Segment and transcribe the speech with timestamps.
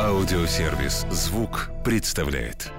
[0.00, 2.72] Аудиосервис «Звук» представляет.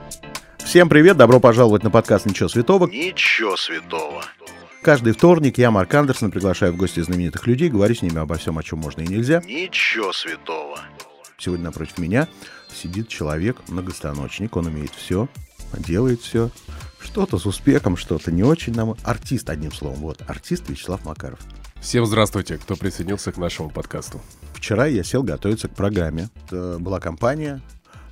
[0.58, 2.88] Всем привет, добро пожаловать на подкаст «Ничего святого».
[2.88, 4.26] Ничего святого.
[4.82, 8.58] Каждый вторник я, Марк Андерсон, приглашаю в гости знаменитых людей, говорю с ними обо всем,
[8.58, 9.42] о чем можно и нельзя.
[9.46, 10.80] Ничего святого.
[11.38, 12.28] Сегодня напротив меня
[12.74, 15.30] сидит человек, многостаночник, он умеет все,
[15.78, 16.50] делает все.
[17.00, 18.96] Что-то с успехом, что-то не очень нам.
[19.04, 20.00] Артист, одним словом.
[20.00, 21.40] Вот, артист Вячеслав Макаров.
[21.80, 24.20] Всем здравствуйте, кто присоединился к нашему подкасту.
[24.66, 26.28] Вчера я сел готовиться к программе.
[26.48, 27.62] Это была компания.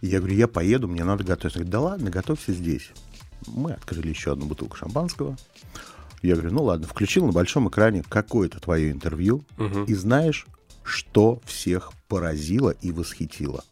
[0.03, 1.57] Я говорю, я поеду, мне надо готовиться.
[1.57, 2.91] Говорит, да ладно, готовься здесь.
[3.47, 5.35] Мы открыли еще одну бутылку шампанского.
[6.21, 9.43] Я говорю, ну ладно, включил на большом экране какое-то твое интервью.
[9.57, 9.85] Мгм.
[9.85, 10.45] И знаешь,
[10.83, 13.63] что всех поразило и восхитило?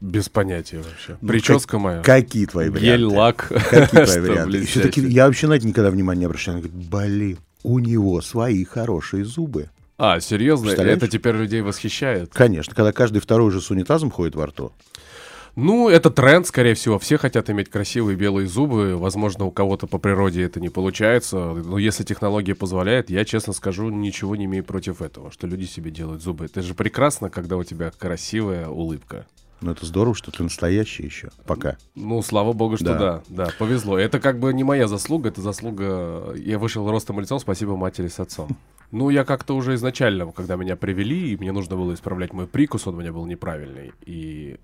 [0.00, 1.18] Без понятия вообще.
[1.20, 2.00] Ну, Прическа моя.
[2.00, 2.86] Какие твои варианты?
[2.86, 3.48] Гель, лак.
[3.48, 5.00] Какие твои варианты?
[5.08, 6.54] Я вообще на это никогда внимания не обращал.
[6.54, 9.68] Он говорит, блин, у него свои хорошие зубы.
[10.02, 10.70] А, серьезно?
[10.70, 12.32] Это теперь людей восхищает?
[12.32, 14.72] Конечно, когда каждый второй уже с унитазом ходит во рту.
[15.56, 16.98] Ну, это тренд, скорее всего.
[16.98, 18.96] Все хотят иметь красивые белые зубы.
[18.96, 21.36] Возможно, у кого-то по природе это не получается.
[21.36, 25.90] Но если технология позволяет, я, честно скажу, ничего не имею против этого, что люди себе
[25.90, 26.46] делают зубы.
[26.46, 29.26] Это же прекрасно, когда у тебя красивая улыбка.
[29.60, 31.30] Ну, это здорово, что ты настоящий еще.
[31.46, 31.76] Пока.
[31.94, 32.98] Ну, слава богу, что Да.
[32.98, 33.22] да.
[33.28, 33.98] да, повезло.
[33.98, 36.32] Это как бы не моя заслуга, это заслуга...
[36.36, 38.56] Я вышел ростом и лицом, спасибо матери с отцом.
[38.92, 42.88] Ну, я как-то уже изначально, когда меня привели, и мне нужно было исправлять мой прикус,
[42.88, 43.92] он у меня был неправильный.
[44.04, 44.58] И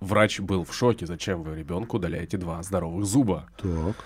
[0.00, 3.46] врач был в шоке, зачем вы ребенку удаляете два здоровых зуба.
[3.56, 3.96] Так.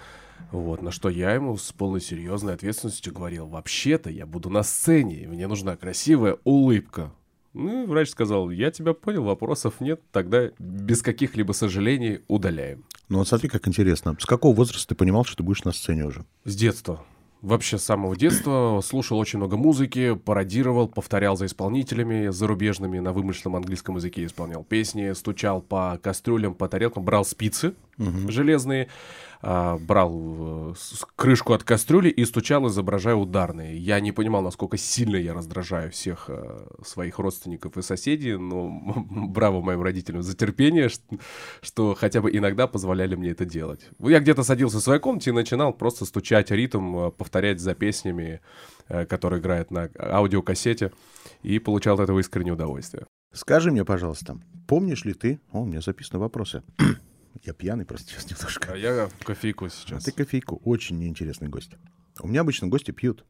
[0.52, 5.22] Вот, на что я ему с полной серьезной ответственностью говорил, вообще-то я буду на сцене,
[5.22, 7.10] и мне нужна красивая улыбка.
[7.54, 12.84] Ну, и врач сказал, я тебя понял, вопросов нет, тогда без каких-либо сожалений удаляем.
[13.08, 14.16] Ну вот смотри, как интересно.
[14.18, 16.24] С какого возраста ты понимал, что ты будешь на сцене уже?
[16.44, 17.04] С детства.
[17.42, 23.56] Вообще с самого детства слушал очень много музыки, пародировал, повторял за исполнителями зарубежными, на вымышленном
[23.56, 28.88] английском языке исполнял песни, стучал по кастрюлям, по тарелкам, брал спицы железные,
[29.46, 30.74] а, брал э,
[31.16, 33.76] крышку от кастрюли и стучал, изображая ударные.
[33.76, 38.70] Я не понимал, насколько сильно я раздражаю всех э, своих родственников и соседей, но
[39.06, 41.02] браво моим родителям за терпение, ш-
[41.60, 43.82] что хотя бы иногда позволяли мне это делать.
[43.98, 48.40] Я где-то садился в своей комнате и начинал просто стучать ритм, э, повторять за песнями,
[48.88, 50.90] которые играют на аудиокассете,
[51.42, 53.06] и получал от этого искреннее удовольствие.
[53.34, 55.38] Скажи мне, пожалуйста, помнишь ли ты...
[55.52, 56.62] О, у меня записаны вопросы.
[57.44, 58.72] Я пьяный просто сейчас немножко.
[58.72, 60.04] А я кофейку А сейчас.
[60.04, 60.60] ты кофейку.
[60.64, 61.72] Очень неинтересный гость.
[62.20, 63.24] У меня обычно гости пьют.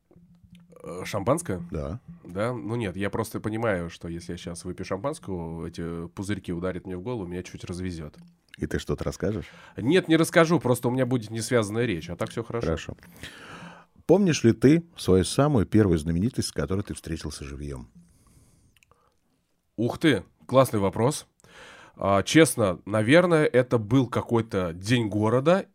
[0.83, 1.63] Э, Шампанское?
[1.71, 2.01] Да.
[2.25, 6.87] Да, ну нет, я просто понимаю, что если я сейчас выпью шампанского, эти пузырьки ударят
[6.87, 8.17] мне в голову, меня чуть развезет.
[8.59, 9.47] И ты что-то расскажешь?
[9.77, 12.67] Нет, не расскажу, просто у меня будет несвязанная речь, а так все хорошо.
[12.67, 12.97] Хорошо.
[14.07, 17.89] Помнишь ли ты свою самую первую знаменитость, с которой ты встретился живьем?
[19.77, 21.27] Ух ты, классный вопрос.
[21.97, 25.67] А, честно, наверное, это был какой-то день города,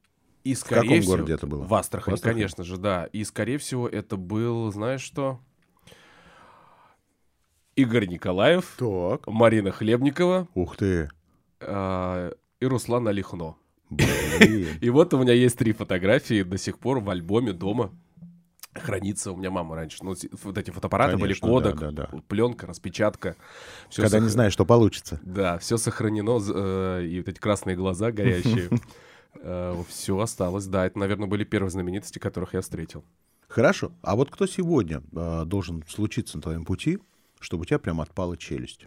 [0.43, 1.13] и скорее каком всего...
[1.15, 1.63] городе это было?
[1.63, 2.39] В Астрахани, В Астрахани?
[2.41, 3.05] конечно же, да.
[3.05, 5.39] И скорее всего это был, знаешь что?
[7.75, 9.25] Игорь Николаев, Так.
[9.27, 11.09] Марина Хлебникова Ух ты.
[11.61, 13.55] а, и Руслан Алихно.
[13.89, 14.67] Блин.
[14.81, 17.91] И вот у меня есть три фотографии до сих пор в альбоме дома.
[18.73, 19.97] Хранится у меня мама раньше.
[20.03, 22.21] Ну, вот эти фотоаппараты Конечно, были кодек, да, да, да.
[22.27, 23.35] пленка, распечатка.
[23.89, 25.19] Всё Когда сох- не знаешь, что получится.
[25.23, 28.69] Да, все сохранено, э, и вот эти красные глаза горящие.
[29.87, 30.87] Все осталось, да.
[30.87, 33.05] Это, наверное, были первые знаменитости, которых я встретил.
[33.47, 33.91] Хорошо.
[34.01, 36.99] А вот кто сегодня э, должен случиться на твоем пути,
[37.39, 38.85] чтобы у тебя прям отпала челюсть?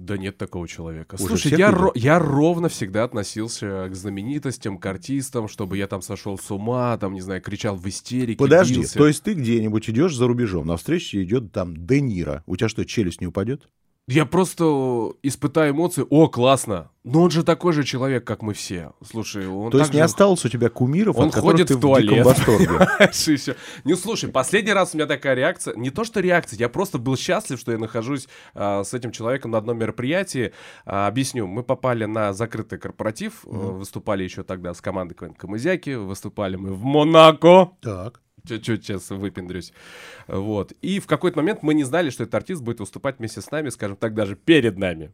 [0.00, 1.16] Да нет такого человека.
[1.16, 6.00] Уже Слушай, я, ро- я ровно всегда относился к знаменитостям, к артистам, чтобы я там
[6.00, 8.96] сошел с ума, там, не знаю, кричал в истерике, Подожди, бился.
[8.96, 12.42] то есть ты где-нибудь идешь за рубежом, на встрече идет там Де Ниро.
[12.46, 13.68] У тебя что, челюсть не упадет?
[14.10, 16.04] Я просто испытаю эмоции.
[16.10, 16.90] О, классно.
[17.04, 18.92] Но он же такой же человек, как мы все.
[19.08, 21.76] Слушай, он То есть так не же- осталось у тебя кумиров, Он от ходит ты
[21.76, 22.26] в в диком туалет.
[23.84, 27.16] Не, слушай, последний раз у меня такая реакция, не то что реакция, я просто был
[27.16, 30.52] счастлив, что я нахожусь а, с этим человеком на одном мероприятии.
[30.84, 35.94] А, объясню, мы попали на закрытый корпоратив, э, выступали еще тогда с командой КВН Камызяки,
[35.94, 37.70] выступали мы в Монако.
[37.80, 38.20] Так.
[38.46, 39.72] Чуть-чуть сейчас выпендрюсь.
[40.26, 40.72] Вот.
[40.82, 43.68] И в какой-то момент мы не знали, что этот артист будет выступать вместе с нами,
[43.68, 45.12] скажем так, даже перед нами.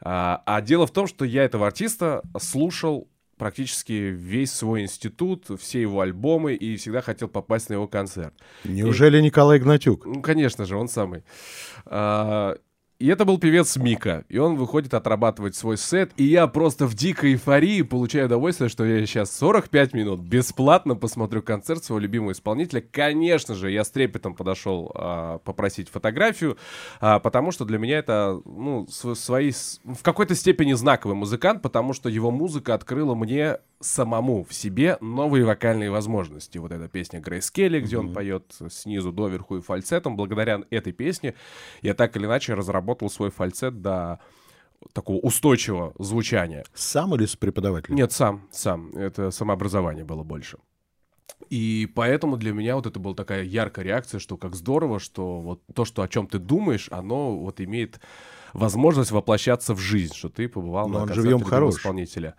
[0.00, 5.80] А, а дело в том, что я этого артиста слушал практически весь свой институт, все
[5.80, 8.34] его альбомы и всегда хотел попасть на его концерт.
[8.64, 10.06] Неужели Николай Гнатюк?
[10.06, 11.24] Ну, конечно же, он самый.
[11.84, 12.56] А,
[13.04, 14.24] И это был певец Мика.
[14.30, 16.12] И он выходит отрабатывать свой сет.
[16.16, 21.42] И я просто в дикой эйфории получаю удовольствие, что я сейчас 45 минут бесплатно посмотрю
[21.42, 22.80] концерт своего любимого исполнителя.
[22.80, 26.56] Конечно же, я с трепетом подошел а, попросить фотографию,
[26.98, 29.52] а, потому что для меня это, ну, свои,
[29.84, 35.44] в какой-то степени знаковый музыкант, потому что его музыка открыла мне самому в себе новые
[35.44, 36.58] вокальные возможности.
[36.58, 38.00] Вот эта песня Грейс Келли, где mm-hmm.
[38.00, 40.16] он поет снизу доверху и фальцетом.
[40.16, 41.34] Благодаря этой песне
[41.82, 44.20] я так или иначе разработал свой фальцет до
[44.92, 46.64] такого устойчивого звучания.
[46.74, 47.96] Сам или с преподавателем?
[47.96, 48.90] Нет, сам, сам.
[48.96, 50.58] Это самообразование было больше.
[51.50, 55.62] И поэтому для меня вот это была такая яркая реакция, что как здорово, что вот
[55.74, 58.00] то, что о чем ты думаешь, оно вот имеет
[58.52, 61.76] возможность воплощаться в жизнь, что ты побывал Но на он живьем хорош.
[61.76, 62.34] исполнителя.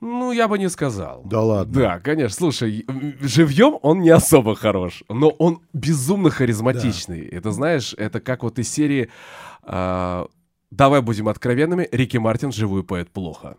[0.00, 1.22] Ну, я бы не сказал.
[1.24, 1.74] Да ладно.
[1.74, 2.36] Да, конечно.
[2.36, 2.86] Слушай,
[3.20, 7.28] живьем он не особо хорош, но он безумно харизматичный.
[7.30, 7.36] Да.
[7.36, 9.10] Это, знаешь, это как вот из серии...
[9.64, 10.26] Э,
[10.70, 13.56] Давай будем откровенными, Рики Мартин живую поет плохо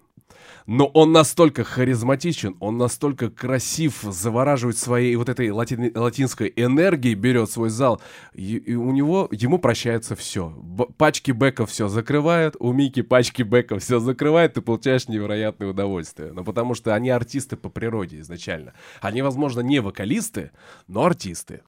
[0.65, 7.49] но он настолько харизматичен, он настолько красив, завораживает своей вот этой лати- латинской энергией, берет
[7.49, 8.01] свой зал,
[8.33, 10.49] и, и у него, ему прощается все.
[10.49, 16.31] Б- пачки бэков все закрывают, у Мики пачки бэков все закрывает, ты получаешь невероятное удовольствие.
[16.33, 18.73] Ну, потому что они артисты по природе изначально.
[19.01, 20.51] Они, возможно, не вокалисты,
[20.87, 21.61] но артисты.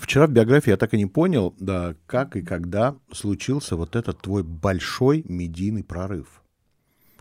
[0.00, 4.20] Вчера в биографии я так и не понял, да, как и когда случился вот этот
[4.20, 6.42] твой большой медийный прорыв.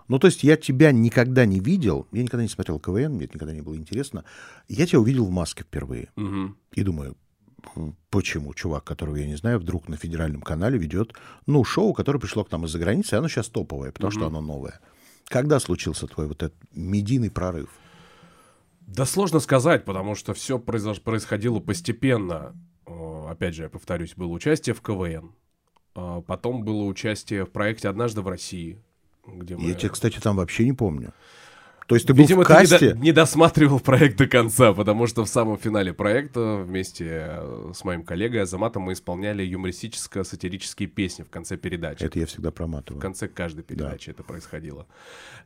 [0.08, 3.36] Ну, то есть я тебя никогда не видел, я никогда не смотрел КВН, мне это
[3.36, 4.24] никогда не было интересно.
[4.68, 6.10] Я тебя увидел в маске впервые.
[6.16, 6.56] Угу.
[6.74, 7.18] И думаю,
[8.10, 11.14] почему чувак, которого я не знаю, вдруг на федеральном канале ведет,
[11.46, 14.20] ну, шоу, которое пришло к нам из-за границы, и оно сейчас топовое, потому угу.
[14.20, 14.80] что оно новое.
[15.26, 17.70] Когда случился твой вот этот медийный прорыв?
[18.80, 22.56] Да сложно сказать, потому что все происходило постепенно.
[22.86, 25.34] Опять же, я повторюсь, было участие в КВН.
[25.94, 28.82] Потом было участие в проекте «Однажды в России»,
[29.28, 29.68] где мы...
[29.68, 31.14] Я тебя, кстати, там вообще не помню.
[31.88, 32.78] То есть ты Видимо, был в касте?
[32.78, 37.28] ты не, до, не досматривал проект до конца, потому что в самом финале проекта вместе
[37.30, 42.04] э, с моим коллегой Азаматом мы исполняли юмористическо-сатирические песни в конце передачи.
[42.04, 43.00] Это я всегда проматываю.
[43.00, 44.12] В конце каждой передачи да.
[44.12, 44.86] это происходило.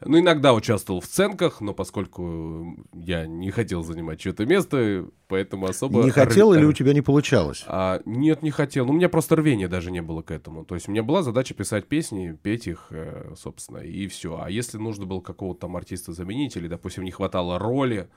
[0.03, 6.03] Ну, иногда участвовал в сценках, но поскольку я не хотел занимать чье-то место, поэтому особо...
[6.03, 7.63] Не хотел или у тебя не получалось?
[7.67, 8.87] А, нет, не хотел.
[8.87, 10.65] Ну, у меня просто рвения даже не было к этому.
[10.65, 14.41] То есть у меня была задача писать песни, петь их, э, собственно, и все.
[14.41, 18.07] А если нужно было какого-то там артиста заменить, заменить, или, допустим, не хватало роли,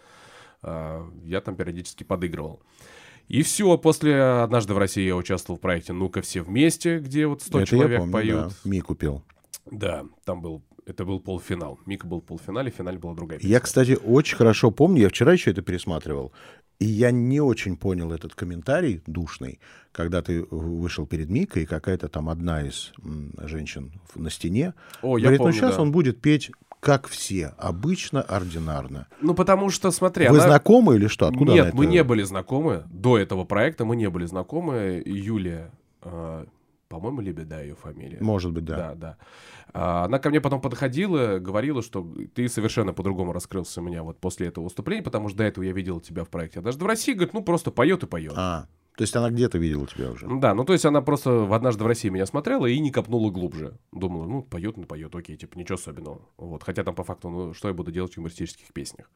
[0.62, 2.60] а, я там периодически подыгрывал.
[3.28, 7.42] И все, после «Однажды в России» я участвовал в проекте «Ну-ка все вместе», где вот
[7.42, 8.48] 100 Это человек я помню, поют.
[8.48, 8.70] Да.
[8.70, 9.22] Мику пел.
[9.70, 11.80] Да, там был, это был полуфинал.
[11.86, 13.50] Мика был в полуфинале, в финале была другая песня.
[13.50, 16.32] Я, кстати, очень хорошо помню, я вчера еще это пересматривал,
[16.78, 19.58] и я не очень понял этот комментарий душный,
[19.90, 22.92] когда ты вышел перед Микой, и какая-то там одна из
[23.38, 25.82] женщин на стене О, говорит, я помню, ну сейчас да.
[25.82, 26.50] он будет петь
[26.84, 29.06] как все, обычно, ординарно.
[29.22, 30.28] Ну, потому что, смотри...
[30.28, 30.48] Вы она...
[30.48, 31.26] знакомы или что?
[31.26, 32.84] Откуда Нет, мы не были знакомы.
[32.90, 35.02] До этого проекта мы не были знакомы.
[35.06, 35.70] Юлия,
[36.02, 36.44] э,
[36.88, 38.18] по-моему, Лебеда ее фамилия.
[38.20, 38.76] Может быть, да.
[38.76, 39.16] Да, да.
[39.72, 44.18] А, она ко мне потом подходила, говорила, что ты совершенно по-другому раскрылся у меня вот
[44.18, 46.60] после этого выступления, потому что до этого я видел тебя в проекте.
[46.60, 48.34] Даже в России, говорит, ну, просто поет и поет.
[48.36, 50.28] А, то есть она где-то видела тебя уже?
[50.38, 53.30] Да, ну то есть она просто в однажды в России меня смотрела и не копнула
[53.30, 53.76] глубже.
[53.90, 56.22] Думала, ну поет, ну поет, окей, типа ничего особенного.
[56.36, 59.10] Вот, хотя там по факту, ну что я буду делать в юмористических песнях.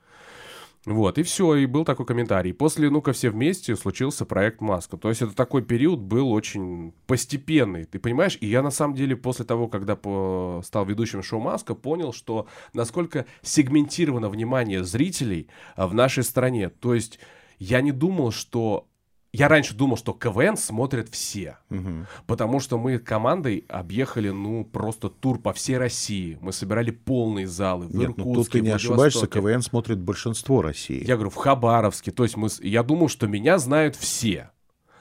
[0.84, 2.54] Вот, и все, и был такой комментарий.
[2.54, 4.96] После «Ну-ка все вместе» случился проект «Маска».
[4.96, 8.38] То есть это такой период был очень постепенный, ты понимаешь?
[8.40, 10.62] И я на самом деле после того, когда по...
[10.64, 16.68] стал ведущим шоу «Маска», понял, что насколько сегментировано внимание зрителей а, в нашей стране.
[16.68, 17.18] То есть
[17.58, 18.88] я не думал, что
[19.32, 22.06] я раньше думал, что КВН смотрят все, угу.
[22.26, 26.38] потому что мы командой объехали, ну, просто тур по всей России.
[26.40, 30.62] Мы собирали полные залы в Нет, Иркутске, ну тут ты не ошибаешься, КВН смотрит большинство
[30.62, 31.04] России.
[31.04, 32.11] Я говорю, в Хабаровске.
[32.11, 34.50] То есть мы, я думал, что меня знают все.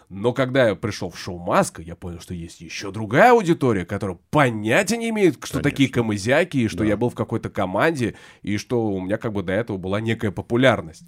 [0.10, 4.18] Но когда я пришел в шоу «Маска», я понял, что есть еще другая аудитория, которая
[4.30, 5.62] понятия не имеет, что Конечно.
[5.62, 6.86] такие камызяки, и что да.
[6.86, 10.32] я был в какой-то команде, и что у меня как бы до этого была некая
[10.32, 11.04] популярность.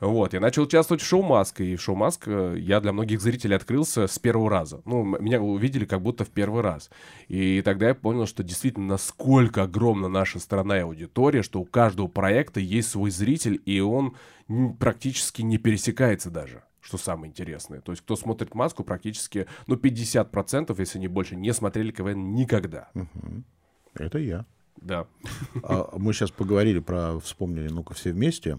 [0.00, 3.56] Вот, я начал участвовать в шоу «Маска», и в шоу «Маска» я для многих зрителей
[3.56, 4.82] открылся с первого раза.
[4.84, 6.90] Ну, меня увидели как будто в первый раз.
[7.28, 12.06] И тогда я понял, что действительно насколько огромна наша страна и аудитория, что у каждого
[12.06, 14.14] проекта есть свой зритель, и он
[14.78, 17.80] практически не пересекается даже что самое интересное.
[17.80, 22.90] То есть, кто смотрит «Маску», практически, ну, 50%, если не больше, не смотрели КВН никогда.
[22.94, 23.44] Угу.
[23.94, 24.44] Это я.
[24.76, 25.06] Да.
[25.62, 28.58] А, мы сейчас поговорили про, вспомнили, ну-ка, все вместе.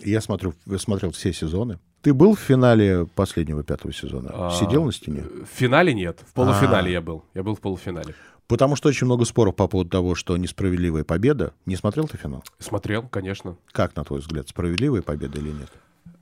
[0.00, 1.78] Я смотрю, смотрел все сезоны.
[2.02, 4.30] Ты был в финале последнего пятого сезона?
[4.32, 5.22] А, Сидел на стене?
[5.22, 6.92] В финале нет, в полуфинале А.
[6.92, 7.24] я был.
[7.34, 8.14] Я был в полуфинале.
[8.46, 11.54] Потому что очень много споров по поводу того, что несправедливая победа.
[11.66, 12.42] Не смотрел ты финал?
[12.58, 13.56] Смотрел, конечно.
[13.70, 15.70] Как, на твой взгляд, справедливая победа или нет?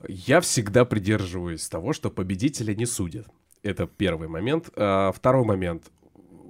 [0.06, 3.26] Я всегда придерживаюсь того, что победителя не судят.
[3.62, 4.70] Это первый момент.
[4.76, 5.90] А, второй момент.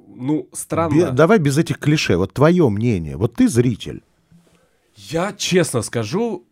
[0.09, 0.95] Ну, странно.
[0.95, 2.17] Бе- давай без этих клише.
[2.17, 3.17] Вот твое мнение.
[3.17, 4.03] Вот ты зритель.
[4.97, 6.45] Я честно скажу,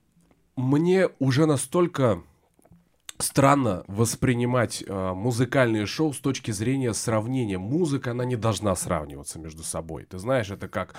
[0.57, 2.23] мне уже настолько
[3.19, 7.59] странно воспринимать а, музыкальные шоу с точки зрения сравнения.
[7.59, 10.05] Музыка, она не должна сравниваться между собой.
[10.05, 10.95] Ты знаешь, это как,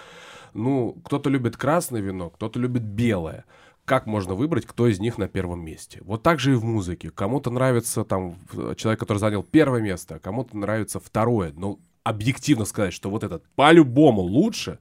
[0.54, 3.46] ну, кто-то любит красное вино, кто-то любит белое.
[3.88, 6.02] Как можно выбрать, кто из них на первом месте?
[6.04, 7.10] Вот так же и в музыке.
[7.10, 8.36] Кому-то нравится там
[8.76, 11.54] человек, который занял первое место, а кому-то нравится второе.
[11.56, 14.80] Но объективно сказать, что вот этот по-любому лучше,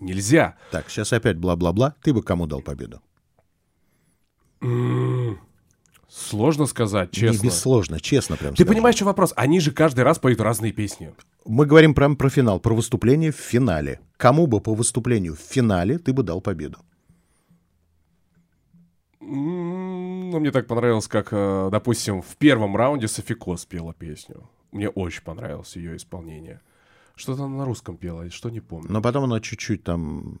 [0.00, 0.56] нельзя.
[0.70, 1.96] Так, сейчас опять бла-бла-бла.
[2.02, 3.02] Ты бы кому дал победу?
[6.08, 7.42] Сложно сказать, честно.
[7.42, 8.72] Не бессложно, честно прям Ты скажи.
[8.72, 9.34] понимаешь, что вопрос?
[9.36, 11.12] Они же каждый раз поют разные песни.
[11.44, 14.00] Мы говорим прям про финал, про выступление в финале.
[14.16, 16.78] Кому бы по выступлению в финале ты бы дал победу?
[19.26, 24.48] Ну, мне так понравилось, как, э, допустим, в первом раунде Софико спела песню.
[24.70, 26.60] Мне очень понравилось ее исполнение.
[27.16, 28.92] Что-то она на русском пела, что не помню.
[28.92, 30.38] Но потом она чуть-чуть там...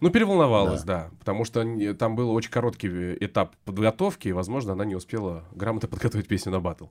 [0.00, 1.10] Ну, переволновалась, да.
[1.18, 1.64] потому что
[1.94, 6.52] там был очень короткий э, этап подготовки, и, возможно, она не успела грамотно подготовить песню
[6.52, 6.86] на батл.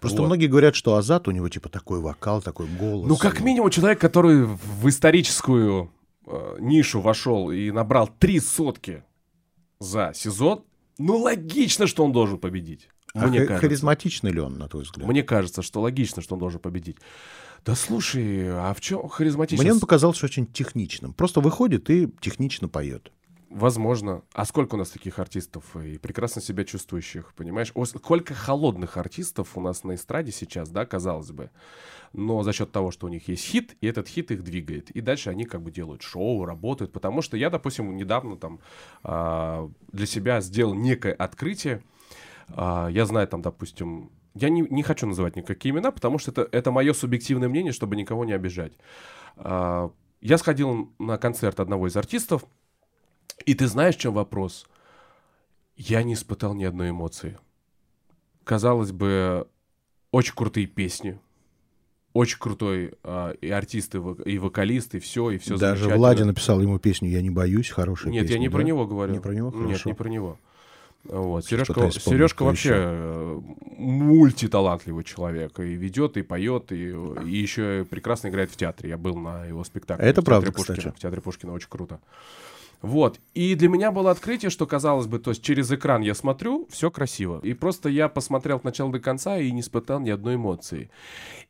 [0.00, 0.26] Просто Вот.
[0.26, 3.06] многие говорят, что Азат, у него типа такой вокал, такой голос.
[3.06, 5.92] Ну, как минимум, человек, который в историческую
[6.26, 9.04] э, нишу вошел и набрал три сотки
[9.78, 10.64] за сезон,
[11.00, 12.88] ну, логично, что он должен победить.
[13.14, 13.66] А Мне кажется.
[13.66, 15.08] харизматичный ли он, на твой взгляд?
[15.08, 16.98] Мне кажется, что логично, что он должен победить.
[17.64, 19.62] Да слушай, а в чем харизматичность?
[19.62, 21.12] Мне он показался очень техничным.
[21.12, 23.12] Просто выходит и технично поет.
[23.50, 24.22] Возможно.
[24.32, 27.72] А сколько у нас таких артистов и прекрасно себя чувствующих, понимаешь?
[27.74, 31.50] О, сколько холодных артистов у нас на эстраде сейчас, да, казалось бы.
[32.12, 34.92] Но за счет того, что у них есть хит, и этот хит их двигает.
[34.92, 36.92] И дальше они как бы делают шоу, работают.
[36.92, 38.60] Потому что я, допустим, недавно там
[39.02, 41.82] а, для себя сделал некое открытие.
[42.50, 46.48] А, я знаю там, допустим, я не, не хочу называть никакие имена, потому что это,
[46.52, 48.74] это мое субъективное мнение, чтобы никого не обижать.
[49.36, 49.90] А,
[50.20, 52.44] я сходил на концерт одного из артистов,
[53.46, 54.66] и ты знаешь, в чем вопрос?
[55.76, 57.38] Я не испытал ни одной эмоции.
[58.44, 59.46] Казалось бы,
[60.10, 61.18] очень крутые песни,
[62.12, 66.22] очень крутой а, и артист, и, вок- и вокалист, и все, и все Даже Влади
[66.22, 68.56] написал ему песню «Я не боюсь», хорошая Нет, песня, я не да?
[68.56, 69.12] про него говорю.
[69.12, 69.50] Не про него?
[69.52, 69.88] Нет, Хорошо.
[69.90, 70.38] не про него.
[71.04, 71.46] Вот.
[71.46, 72.76] Сережка, Сережка вообще еще.
[72.78, 73.40] э,
[73.78, 75.58] мультиталантливый человек.
[75.60, 78.90] И ведет, и поет, и, и еще прекрасно играет в театре.
[78.90, 80.04] Я был на его спектакле.
[80.04, 80.76] Это в театре правда, Пушкина.
[80.76, 80.94] кстати.
[80.96, 82.00] В театре Пушкина очень круто.
[82.82, 83.20] Вот.
[83.34, 86.90] И для меня было открытие, что, казалось бы, то есть через экран я смотрю, все
[86.90, 87.40] красиво.
[87.42, 90.90] И просто я посмотрел от начала до конца и не испытал ни одной эмоции.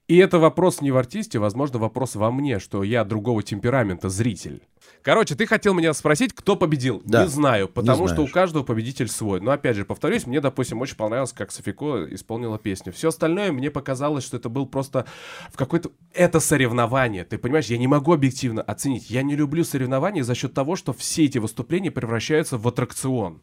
[0.09, 4.61] И это вопрос не в артисте, возможно, вопрос во мне, что я другого темперамента зритель.
[5.03, 7.03] Короче, ты хотел меня спросить, кто победил?
[7.05, 7.23] Да.
[7.25, 9.41] Не знаю, потому что у каждого победитель свой.
[9.41, 12.93] Но опять же, повторюсь, мне, допустим, очень понравилось, как Софико исполнила песню.
[12.93, 15.07] Все остальное мне показалось, что это был просто
[15.53, 15.91] в какой-то...
[16.13, 17.67] Это соревнование, ты понимаешь?
[17.67, 19.11] Я не могу объективно оценить.
[19.11, 23.43] Я не люблю соревнования за счет того, что все эти выступления превращаются в аттракцион.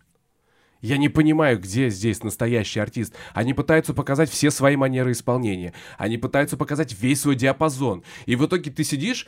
[0.81, 3.13] Я не понимаю, где здесь настоящий артист.
[3.33, 5.73] Они пытаются показать все свои манеры исполнения.
[5.97, 8.03] Они пытаются показать весь свой диапазон.
[8.25, 9.27] И в итоге ты сидишь,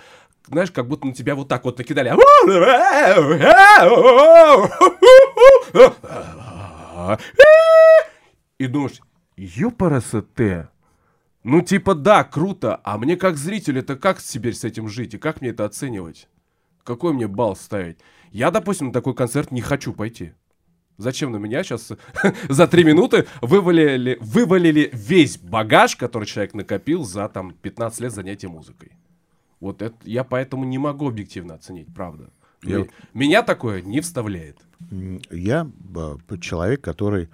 [0.49, 2.09] знаешь, как будто на тебя вот так вот накидали.
[8.57, 8.99] И думаешь,
[9.37, 10.69] ёпарасоте.
[11.43, 15.17] Ну, типа, да, круто, а мне как зритель это как теперь с этим жить и
[15.17, 16.27] как мне это оценивать?
[16.83, 17.99] Какой мне балл ставить?
[18.31, 20.33] Я, допустим, на такой концерт не хочу пойти.
[20.97, 21.93] Зачем на меня сейчас
[22.49, 28.49] за три минуты вывалили, вывалили весь багаж, который человек накопил за там 15 лет занятия
[28.49, 28.91] музыкой?
[29.59, 32.29] Вот это я поэтому не могу объективно оценить, правда.
[32.63, 34.57] Я- Меня такое не вставляет.
[35.31, 37.29] Я э, человек, который,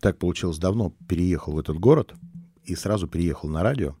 [0.00, 2.14] так получилось, давно переехал в этот город
[2.64, 3.96] и сразу переехал на радио.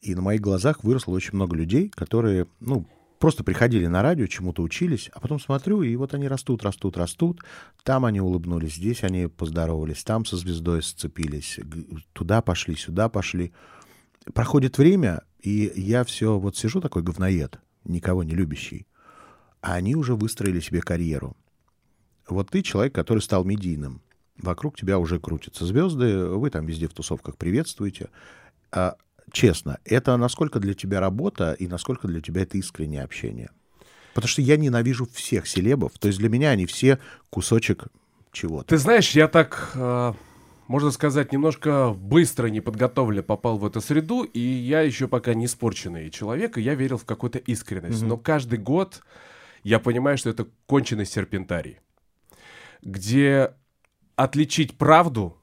[0.00, 2.86] И на моих глазах выросло очень много людей, которые, ну,
[3.18, 7.40] просто приходили на радио, чему-то учились, а потом смотрю, и вот они растут, растут, растут.
[7.84, 11.60] Там они улыбнулись, здесь они поздоровались, там со звездой сцепились,
[12.14, 13.52] туда пошли, сюда пошли.
[14.34, 18.86] Проходит время, и я все вот сижу такой говноед, никого не любящий,
[19.60, 21.36] а они уже выстроили себе карьеру.
[22.28, 24.02] Вот ты человек, который стал медийным.
[24.36, 28.08] Вокруг тебя уже крутятся звезды, вы там везде в тусовках приветствуете.
[28.72, 28.96] А,
[29.32, 33.50] честно, это насколько для тебя работа и насколько для тебя это искреннее общение?
[34.14, 35.92] Потому что я ненавижу всех селебов.
[35.98, 36.98] То есть для меня они все
[37.30, 37.86] кусочек
[38.32, 38.68] чего-то.
[38.68, 39.72] Ты знаешь, я так...
[39.74, 40.12] э,
[40.70, 46.10] можно сказать, немножко быстро, неподготовленно попал в эту среду, и я еще пока не испорченный
[46.10, 48.02] человек, и я верил в какую-то искренность.
[48.02, 49.02] Но каждый год
[49.64, 51.80] я понимаю, что это конченый серпентарий,
[52.82, 53.52] где
[54.14, 55.36] отличить правду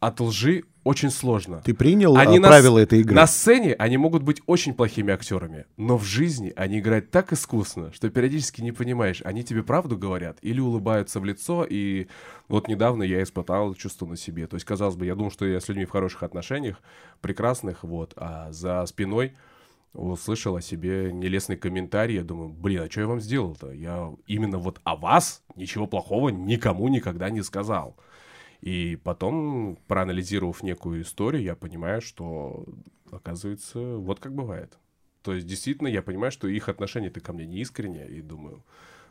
[0.00, 1.62] от лжи очень сложно.
[1.64, 3.14] Ты принял Они а, на правила с- этой игры?
[3.14, 7.92] На сцене они могут быть очень плохими актерами, но в жизни они играют так искусно,
[7.92, 12.08] что периодически не понимаешь, они тебе правду говорят или улыбаются в лицо, и
[12.48, 14.46] вот недавно я испытал чувство на себе.
[14.46, 16.80] То есть, казалось бы, я думал, что я с людьми в хороших отношениях,
[17.20, 19.34] прекрасных, вот, а за спиной
[19.94, 23.72] услышал о себе нелестный комментарий, я думаю, блин, а что я вам сделал-то?
[23.72, 27.96] Я именно вот о вас ничего плохого никому никогда не сказал.
[28.62, 32.64] И потом, проанализировав некую историю, я понимаю, что,
[33.10, 34.78] оказывается, вот как бывает.
[35.22, 38.64] То есть, действительно, я понимаю, что их отношение-то ко мне не искреннее, и думаю,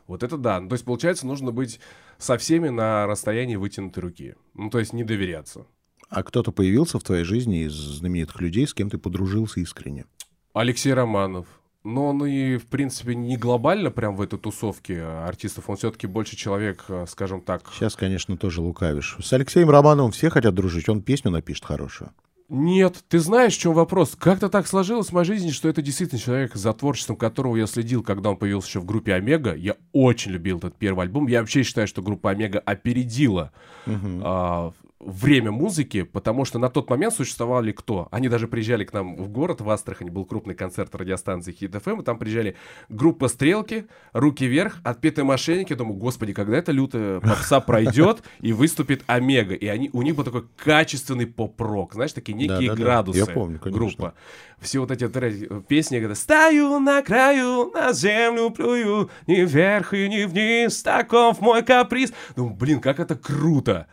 [0.06, 0.58] вот это да.
[0.58, 1.80] Ну, то есть, получается, нужно быть
[2.16, 4.34] со всеми на расстоянии вытянутой руки.
[4.54, 5.66] Ну, то есть, не доверяться.
[6.08, 10.06] А кто-то появился в твоей жизни из знаменитых людей, с кем ты подружился искренне?
[10.54, 11.46] Алексей Романов.
[11.84, 15.68] Но он и, в принципе, не глобально прям в этой тусовке артистов.
[15.68, 19.16] Он все-таки больше человек, а, скажем так, Сейчас, конечно, тоже лукавишь.
[19.20, 22.12] С Алексеем Романовым все хотят дружить, он песню напишет хорошую.
[22.54, 24.14] Нет, ты знаешь, в чем вопрос?
[24.14, 28.02] Как-то так сложилось в моей жизни, что это действительно человек, за творчеством которого я следил,
[28.02, 29.54] когда он появился еще в группе Омега.
[29.54, 31.28] Я очень любил этот первый альбом.
[31.28, 33.52] Я вообще считаю, что группа Омега опередила
[33.86, 34.72] а,
[35.04, 38.08] время музыки, потому что на тот момент существовали кто?
[38.10, 42.00] Они даже приезжали к нам в город, в Астрахань, был крупный концерт радиостанции Хит ФМ,
[42.00, 42.56] и там приезжали
[42.88, 45.72] группа Стрелки, Руки вверх, Отпетые мошенники.
[45.72, 49.54] Я думаю, господи, когда эта лютая попса пройдет и выступит Омега.
[49.54, 53.18] И они, у них был такой качественный поп-рок, знаешь, такие некие Да-да-да, градусы.
[53.18, 53.78] я помню, конечно.
[53.78, 54.14] Группа.
[54.60, 59.92] Все вот эти вот эти песни, когда «Стою на краю, на землю плюю, ни вверх
[59.94, 62.12] и ни вниз, таков мой каприз».
[62.36, 63.88] Думаю, блин, как это круто.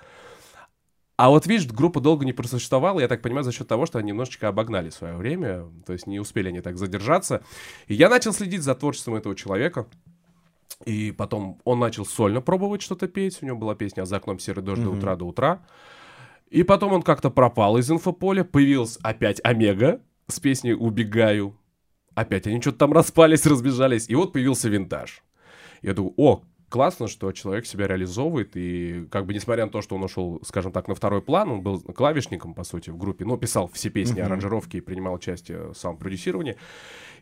[1.20, 4.08] А вот видишь, группа долго не просуществовала, я так понимаю, за счет того, что они
[4.08, 7.44] немножечко обогнали свое время, то есть не успели они так задержаться.
[7.88, 9.86] И я начал следить за творчеством этого человека.
[10.86, 13.40] И потом он начал сольно пробовать что-то петь.
[13.42, 15.62] У него была песня «За окном серый дождь до утра, до утра».
[16.50, 18.46] И потом он как-то пропал из инфополя.
[18.46, 21.54] Появился опять Омега с песней «Убегаю».
[22.16, 24.10] Опять они что-то там распались, разбежались.
[24.10, 25.22] И вот появился винтаж.
[25.82, 29.96] Я думаю, о, классно, что человек себя реализовывает, и как бы несмотря на то, что
[29.96, 33.38] он ушел, скажем так, на второй план, он был клавишником, по сути, в группе, но
[33.38, 36.56] писал все песни, аранжировки и принимал участие в самом продюсировании.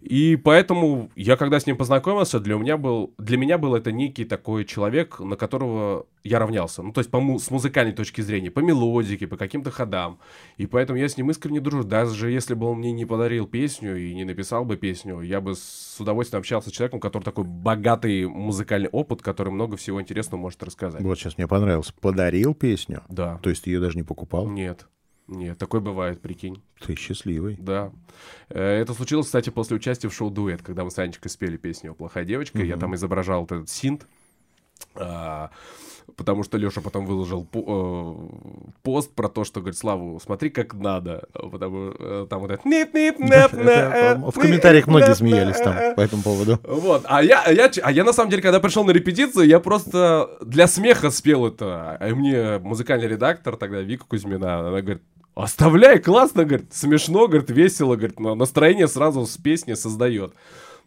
[0.01, 4.25] И поэтому я, когда с ним познакомился, для меня был, для меня был это некий
[4.25, 6.83] такой человек, на которого я равнялся.
[6.83, 10.19] Ну, то есть по му- с музыкальной точки зрения, по мелодике, по каким-то ходам.
[10.57, 11.83] И поэтому я с ним искренне дружу.
[11.83, 15.55] Даже если бы он мне не подарил песню и не написал бы песню, я бы
[15.55, 20.61] с удовольствием общался с человеком, который такой богатый музыкальный опыт, который много всего интересного может
[20.63, 21.01] рассказать.
[21.01, 21.93] Вот сейчас мне понравилось.
[22.01, 23.39] Подарил песню, Да.
[23.41, 24.47] то есть ты ее даже не покупал.
[24.49, 24.87] Нет.
[25.27, 26.61] Нет, такое бывает, прикинь.
[26.85, 27.57] Ты счастливый.
[27.59, 27.91] Да.
[28.49, 31.93] Э, Это случилось, кстати, после участия в шоу «Дуэт», когда мы с Анечкой спели песню
[31.93, 32.59] «Плохая девочка».
[32.63, 34.07] Я там изображал вот этот синт.
[34.95, 35.49] а,
[36.15, 40.73] Потому что Леша потом выложил по- э, пост про то, что говорит, Славу, смотри, как
[40.73, 41.27] надо.
[41.33, 42.67] Потому э, там вот это...
[42.67, 46.59] нип нип Это, э, В комментариях многие смеялись там по этому поводу.
[46.63, 49.59] Вот, а я, а я, а я на самом деле, когда пришел на репетицию, я
[49.59, 51.97] просто для смеха спел это.
[51.99, 55.03] А мне музыкальный редактор тогда, Вика Кузьмина, она говорит,
[55.41, 60.33] оставляй, классно, говорит, смешно, говорит, весело, говорит, на- настроение сразу с песни создает.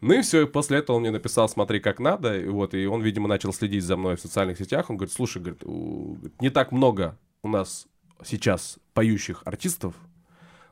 [0.00, 2.86] Ну и все, и после этого он мне написал, смотри, как надо, и вот, и
[2.86, 6.50] он, видимо, начал следить за мной в социальных сетях, он говорит, слушай, говорит, у- не
[6.50, 7.86] так много у нас
[8.24, 9.94] сейчас поющих артистов,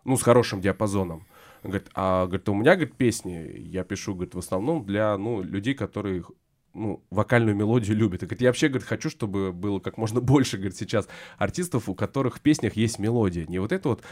[0.04, 1.26] ну, с хорошим диапазоном.
[1.62, 5.42] Он говорит, а говорит, у меня, говорит, песни я пишу, говорит, в основном для, ну,
[5.42, 6.24] людей, которые
[6.78, 8.22] ну, вокальную мелодию любят.
[8.22, 11.94] И говорит, я вообще, говорит, хочу, чтобы было как можно больше, говорит, сейчас артистов, у
[11.94, 13.46] которых в песнях есть мелодия.
[13.46, 14.02] Не вот это вот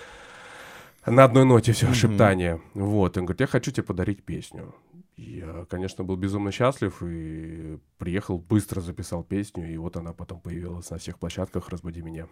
[1.07, 2.61] на одной ноте все, шептание.
[2.75, 4.75] Вот, он говорит, я хочу тебе подарить песню.
[5.17, 10.91] Я, конечно, был безумно счастлив и приехал, быстро записал песню, и вот она потом появилась
[10.91, 12.29] на всех площадках «Разбуди меня».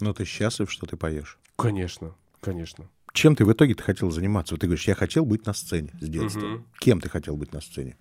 [0.00, 1.38] Но ты счастлив, что ты поешь.
[1.56, 2.88] Конечно, конечно.
[3.12, 4.54] Чем ты в итоге-то хотел заниматься?
[4.54, 6.40] Вот ты говоришь, я хотел быть на сцене с детства.
[6.40, 6.66] Мгм.
[6.80, 7.96] Кем ты хотел быть на сцене?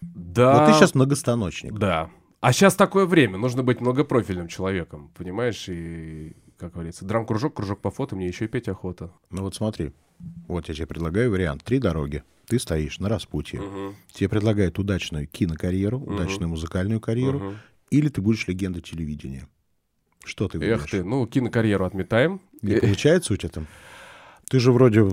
[0.00, 0.58] Да.
[0.58, 1.72] Вот ты сейчас многостаночник.
[1.78, 2.10] Да.
[2.40, 5.68] А сейчас такое время, нужно быть многопрофильным человеком, понимаешь?
[5.68, 9.12] И, как говорится, драм-кружок, кружок по фото, мне еще и петь охота.
[9.30, 9.92] Ну вот смотри,
[10.48, 11.64] вот я тебе предлагаю вариант.
[11.64, 12.22] Три дороги.
[12.46, 13.60] Ты стоишь на распутье.
[13.60, 13.94] Мгм.
[14.12, 17.56] Тебе предлагают удачную кинокарьеру, удачную музыкальную карьеру, Мгм.
[17.90, 19.46] или ты будешь легендой телевидения.
[20.24, 20.90] Что ты Эх выберешь?
[20.90, 22.40] ты, ну, кинокарьеру отметаем.
[22.62, 23.66] Не получается у тебя там?
[24.48, 25.06] Ты же вроде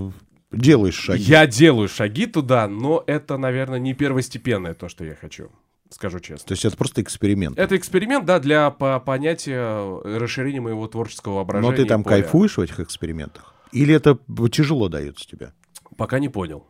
[0.52, 1.24] делаешь шаги.
[1.24, 5.50] Я делаю шаги туда, но это, наверное, не первостепенное то, что я хочу.
[5.90, 6.48] скажу честно.
[6.48, 7.58] То есть это просто эксперимент.
[7.58, 11.72] Это эксперимент, да, для по понятия расширения моего творческого воображения.
[11.72, 12.22] Но ты там поля.
[12.22, 13.56] кайфуешь в этих экспериментах?
[13.72, 14.18] Или это
[14.52, 15.54] тяжело дается тебе?
[15.98, 16.68] Пока не понял.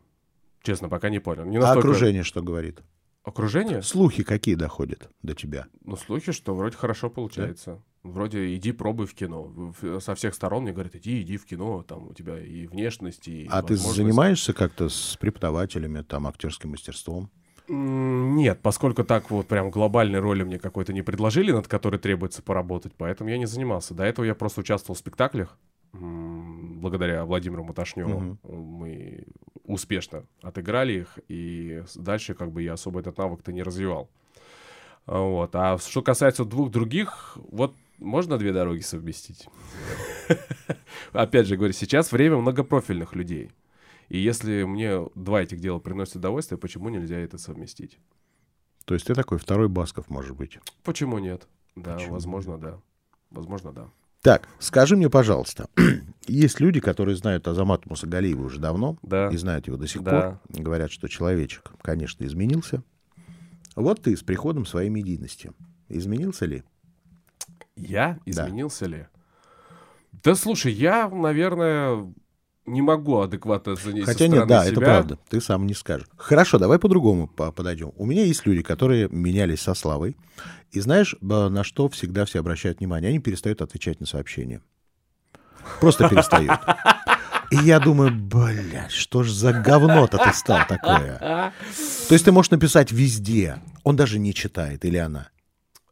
[0.64, 1.46] Честно, пока не понял.
[1.46, 2.82] Не А настолько- окружение что говорит?
[3.24, 3.82] Окружение?
[3.82, 5.68] Слухи какие доходят до тебя?
[5.84, 7.82] Ну, слухи, что вроде хорошо получается.
[8.04, 9.74] Вроде иди пробуй в кино.
[10.00, 13.48] Со всех сторон мне говорят, иди, иди в кино, там у тебя и внешность, и
[13.50, 17.30] А ты занимаешься как-то с преподавателями, там, актерским мастерством?
[17.70, 22.94] Нет, поскольку так вот прям глобальной роли мне какой-то не предложили, над которой требуется поработать,
[22.96, 23.94] поэтому я не занимался.
[23.94, 25.58] До этого я просто участвовал в спектаклях.
[25.92, 29.26] Благодаря Владимиру Маташневу мы
[29.66, 34.10] успешно отыграли их, и дальше как бы я особо этот навык-то не развивал.
[35.06, 35.56] Вот.
[35.56, 39.48] А что касается двух других, вот можно две дороги совместить?
[41.14, 43.52] Опять же говорю, сейчас время многопрофильных людей.
[44.10, 47.98] И если мне два этих дела приносят удовольствие, почему нельзя это совместить?
[48.86, 50.60] То есть ты такой второй Басков, может быть.
[50.84, 51.48] Почему нет?
[51.76, 52.80] Да, Почему возможно, да.
[53.32, 53.90] Возможно, да.
[54.22, 55.70] Так, скажи мне, пожалуйста,
[56.28, 59.30] есть люди, которые знают Азамата Мусагалиева уже давно Да.
[59.30, 60.40] и знают его до сих Да.
[60.48, 60.62] пор.
[60.64, 62.84] Говорят, что человечек, конечно, изменился.
[63.76, 65.52] Вот ты с приходом своей медийности.
[65.90, 66.64] Изменился ли?
[67.78, 69.08] Я изменился ли?
[70.24, 72.12] Да слушай, я, наверное,
[72.66, 74.72] не могу адекватно оценить Хотя нет, да, себя.
[74.72, 75.20] это правда.
[75.30, 76.08] Ты сам не скажешь.
[76.18, 77.92] Хорошо, давай по-другому по- подойдем.
[77.96, 80.18] У меня есть люди, которые менялись со Славой.
[80.72, 83.10] И знаешь, на что всегда все обращают внимание?
[83.10, 84.62] Они перестают отвечать на сообщения.
[85.80, 86.60] Просто перестают.
[87.52, 91.18] И я думаю, блядь, что ж за говно-то ты стал такое?
[91.20, 93.62] То есть ты можешь написать везде.
[93.84, 95.30] Он даже не читает, или она.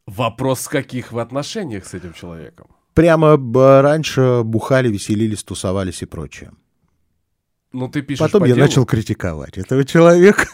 [0.07, 2.67] Вопрос, с каких вы отношениях с этим человеком?
[2.93, 6.51] Прямо б, раньше бухали, веселились, тусовались и прочее.
[7.73, 8.65] Ну, ты пишешь Потом по я делу.
[8.67, 10.47] начал критиковать этого человека.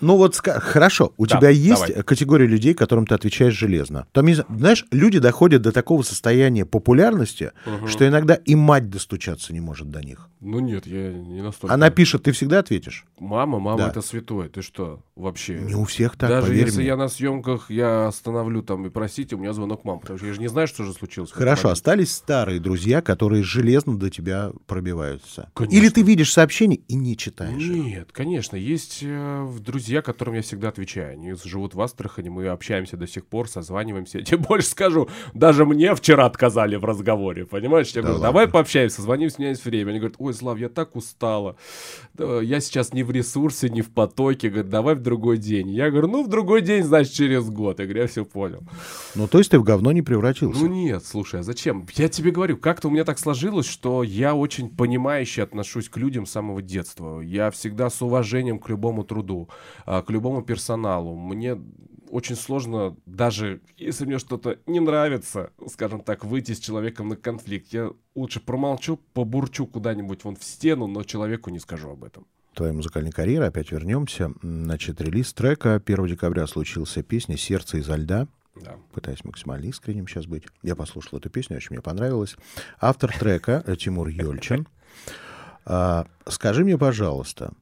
[0.00, 2.02] Ну вот, хорошо, у Да, тебя есть давай.
[2.02, 4.06] категория людей, которым ты отвечаешь железно.
[4.12, 7.52] Там, знаешь, люди доходят до такого состояния популярности,
[7.86, 10.28] что иногда и мать достучаться не может до них.
[10.40, 11.74] Ну нет, я не настолько.
[11.74, 13.04] Она пишет, ты всегда ответишь?
[13.18, 13.88] Мама, мама, Да.
[13.88, 14.48] это святое.
[14.48, 15.58] Ты что, вообще?
[15.60, 16.86] Не у всех так, Даже поверь если мне.
[16.86, 20.32] я на съемках, я остановлю там и простите, у меня звонок мамы, потому что я
[20.32, 21.30] же не знаю, что же случилось.
[21.30, 21.78] Хорошо, момент.
[21.78, 25.50] остались старые друзья, которые железно до тебя пробиваются.
[25.54, 25.76] Конечно.
[25.76, 27.60] Или ты видишь сообщение и не читаешь.
[27.62, 27.70] их.
[27.84, 31.14] Нет, конечно, есть э, в- друзья, которым я всегда отвечаю.
[31.14, 34.18] Они живут в Астрахани, мы общаемся до сих пор, созваниваемся.
[34.20, 37.88] Я тебе больше скажу, даже мне вчера отказали в разговоре, понимаешь?
[37.88, 38.28] Я Да говорю, ладно?
[38.28, 39.90] давай пообщаемся, созвонимся, у меня есть время.
[39.90, 41.56] Они говорят, ой, Слав, я так устала.
[42.16, 44.48] Я сейчас не в ресурсе, не в потоке.
[44.48, 45.70] Говорят, давай в другой день.
[45.70, 47.80] Я говорю, ну, в другой день, значит, через год.
[47.80, 48.62] Я говорю, я все понял.
[49.16, 50.60] Ну, то есть ты в говно не превратился.
[50.60, 51.84] Ну нет, слушай, а зачем?
[51.96, 56.26] Я тебе говорю, как-то у меня так сложилось, что я очень понимающе отношусь к людям
[56.26, 57.20] с самого детства.
[57.20, 59.48] Я всегда с уважением к любому труду,
[59.84, 61.16] к любому персоналу.
[61.16, 61.58] Мне
[62.10, 67.72] очень сложно, даже если мне что-то не нравится, скажем так, выйти с человеком на конфликт.
[67.72, 72.26] Я лучше промолчу, побурчу куда-нибудь вон в стену, но человеку не скажу об этом.
[72.54, 74.32] твоей музыкальной карьеры, опять вернемся.
[74.42, 78.26] Значит, релиз трека 1 декабря случился песня «Сердце изо льда».
[78.56, 78.76] Да.
[78.92, 80.42] Пытаюсь максимально искренним сейчас быть.
[80.62, 82.36] Я послушал эту песню, очень мне понравилась.
[82.80, 84.66] Автор трека Тимур Ёльчин.
[85.64, 87.52] А, скажи мне, пожалуйста,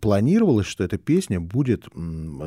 [0.00, 1.88] планировалось, что эта песня будет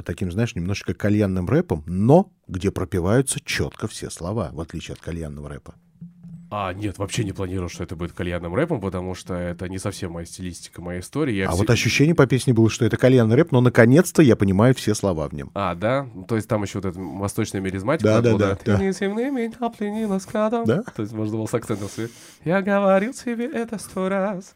[0.05, 5.49] таким, знаешь, немножечко кальянным рэпом, но где пропиваются четко все слова, в отличие от кальянного
[5.49, 5.75] рэпа?
[6.53, 10.11] А, нет, вообще не планировал, что это будет кальянным рэпом, потому что это не совсем
[10.11, 11.37] моя стилистика, моя история.
[11.37, 14.35] Я а все- вот ощущение по песне было, что это кальянный рэп, но наконец-то я
[14.35, 15.49] понимаю все слова в нем.
[15.53, 16.05] А, да?
[16.13, 18.03] Ну, То есть там еще вот эта восточная миризматика.
[18.03, 18.77] Да, да, да, да.
[20.19, 20.65] Складом.
[20.65, 20.83] Да?
[20.93, 22.11] То есть можно было с акцентом свет.
[22.43, 24.53] Я говорил тебе это сто раз.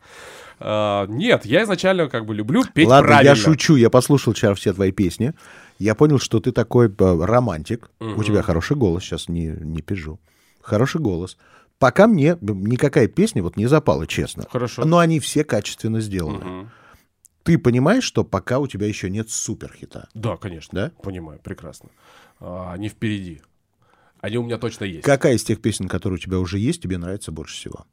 [0.60, 3.29] А, нет, я изначально как бы люблю петь Ладно, правильно.
[3.29, 5.34] я шучу, я послушал вчера все твои песни.
[5.79, 7.89] Я понял, что ты такой э, романтик.
[8.01, 10.19] У тебя хороший голос, сейчас не, не пижу.
[10.62, 11.38] Хороший голос.
[11.79, 14.45] Пока мне никакая песня вот не запала, честно.
[14.49, 14.85] Хорошо.
[14.85, 16.43] Но они все качественно сделаны.
[16.45, 16.71] Мгм.
[17.43, 20.09] Ты понимаешь, что пока у тебя еще нет суперхита?
[20.13, 20.71] Да, конечно.
[20.73, 20.91] Да?
[21.03, 21.89] Понимаю, прекрасно.
[22.39, 23.41] А, они впереди.
[24.19, 25.03] Они у меня точно есть.
[25.05, 27.85] Какая из тех песен, которые у тебя уже есть, тебе нравится больше всего?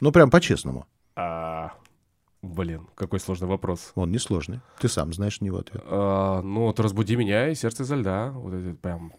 [0.00, 0.86] Ну, прям по-честному.
[1.16, 1.72] А,
[2.42, 3.90] блин, какой сложный вопрос.
[3.96, 4.60] Он несложный.
[4.78, 5.82] Ты сам знаешь него ответ.
[5.86, 8.30] А, ну, вот «Разбуди меня» и «Сердце изо льда».
[8.30, 9.12] Вот это прям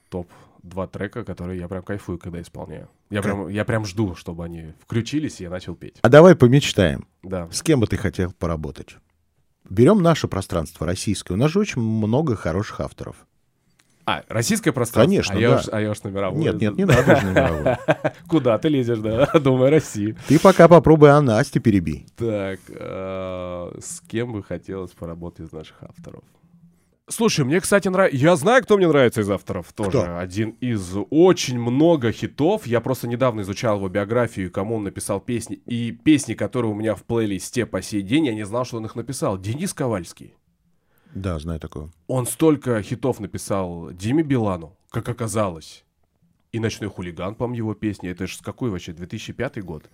[0.61, 2.89] топ-два трека, которые я прям кайфую, когда исполняю.
[3.09, 5.97] Я прям, я прям жду, чтобы они включились, и я начал петь.
[6.01, 7.07] А давай помечтаем.
[7.23, 7.49] Да.
[7.51, 8.97] С кем бы ты хотел поработать?
[9.69, 11.33] Берем наше пространство российское.
[11.33, 13.15] У нас же очень много хороших авторов.
[14.05, 15.07] А, российское пространство?
[15.07, 15.87] Конечно, а я да.
[15.87, 16.43] а уж на мировую.
[16.43, 17.77] Нет, нет, не надо же на мировую.
[18.27, 19.27] Куда ты лезешь, да?
[19.39, 20.17] Думаю, России.
[20.27, 22.07] Ты пока попробуй а Насте перебей.
[22.17, 26.23] Так, а, с кем бы хотелось поработать из наших авторов?
[27.11, 28.17] Слушай, мне, кстати, нравится...
[28.17, 29.89] Я знаю, кто мне нравится из авторов тоже.
[29.89, 30.17] Кто?
[30.17, 32.65] Один из очень много хитов.
[32.65, 35.57] Я просто недавно изучал его биографию, кому он написал песни.
[35.65, 38.85] И песни, которые у меня в плейлисте по сей день, я не знал, что он
[38.85, 39.37] их написал.
[39.37, 40.35] Денис Ковальский.
[41.13, 41.89] Да, знаю такое.
[42.07, 45.83] Он столько хитов написал Диме Билану, как оказалось.
[46.53, 48.09] И «Ночной хулиган», по-моему, его песни.
[48.09, 48.93] Это же с какой вообще?
[48.93, 49.85] 2005 год.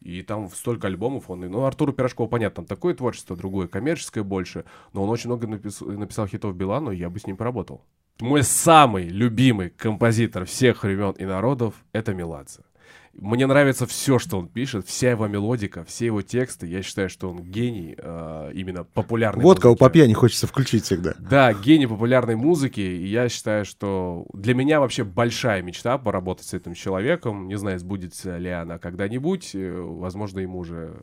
[0.00, 1.40] И там столько альбомов он...
[1.40, 4.64] Ну, Артуру Пирожкову, понятно, там такое творчество, другое, коммерческое больше.
[4.92, 7.82] Но он очень много напис- написал хитов Билану, и я бы с ним поработал.
[8.20, 12.60] Мой самый любимый композитор всех времен и народов— это Меладзе.
[13.12, 16.66] Мне нравится все, что он пишет, вся его мелодика, все его тексты.
[16.68, 19.80] Я считаю, что он гений э, именно популярной Вот кого музыки.
[19.80, 21.14] по пьяни хочется включить всегда.
[21.18, 22.80] Да, гений популярной музыки.
[22.80, 27.48] И я считаю, что для меня вообще большая мечта поработать с этим человеком.
[27.48, 29.54] Не знаю, сбудется ли она когда-нибудь.
[29.54, 30.94] Э, Возможно, ему уже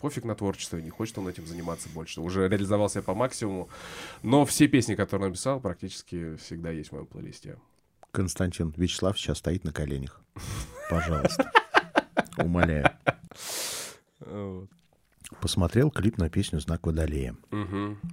[0.00, 2.20] пофиг на творчество, не хочет он этим заниматься больше.
[2.20, 3.68] Уже реализовался по максимуму.
[4.22, 7.56] Но все песни, которые он написал, практически всегда есть в моем плейлисте.
[8.16, 10.22] Константин, Вячеслав сейчас стоит на коленях.
[10.88, 11.52] Пожалуйста.
[12.38, 12.90] Умоляю.
[15.42, 17.36] Посмотрел клип на песню «Знак Водолея».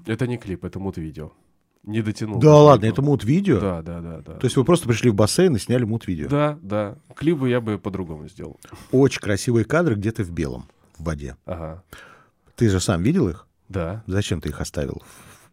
[0.06, 1.32] Это не клип, это мут-видео.
[1.84, 2.40] Не дотянул.
[2.40, 3.62] Да ладно, это мут-видео?
[3.62, 4.34] Да, да, да, да.
[4.34, 6.28] То есть вы просто пришли в бассейн и сняли мут-видео?
[6.28, 6.98] Да, да.
[7.16, 8.60] Клип бы я бы по-другому сделал.
[8.92, 11.38] Очень красивые кадры, где ты в белом, в воде.
[11.46, 11.82] Ага.
[12.58, 13.48] Ты же сам видел их?
[13.70, 14.04] Да.
[14.08, 15.02] Зачем ты их оставил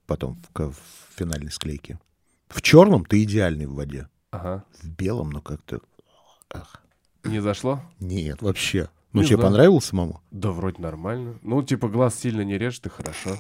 [0.07, 0.75] потом в
[1.15, 2.01] финальной склейке?
[2.49, 4.09] В черном ты идеальный в воде.
[4.31, 4.65] Ага.
[4.83, 5.81] В белом, ну как-то...
[6.53, 6.81] ах,
[7.25, 7.81] Не зашло?
[7.99, 8.89] Нет, вообще.
[9.13, 9.51] Ну, Не тебе знаю.
[9.51, 10.21] понравилось самому?
[10.31, 11.35] Да, вроде нормально.
[11.43, 13.37] Ну, типа, глаз сильно не режет, и хорошо.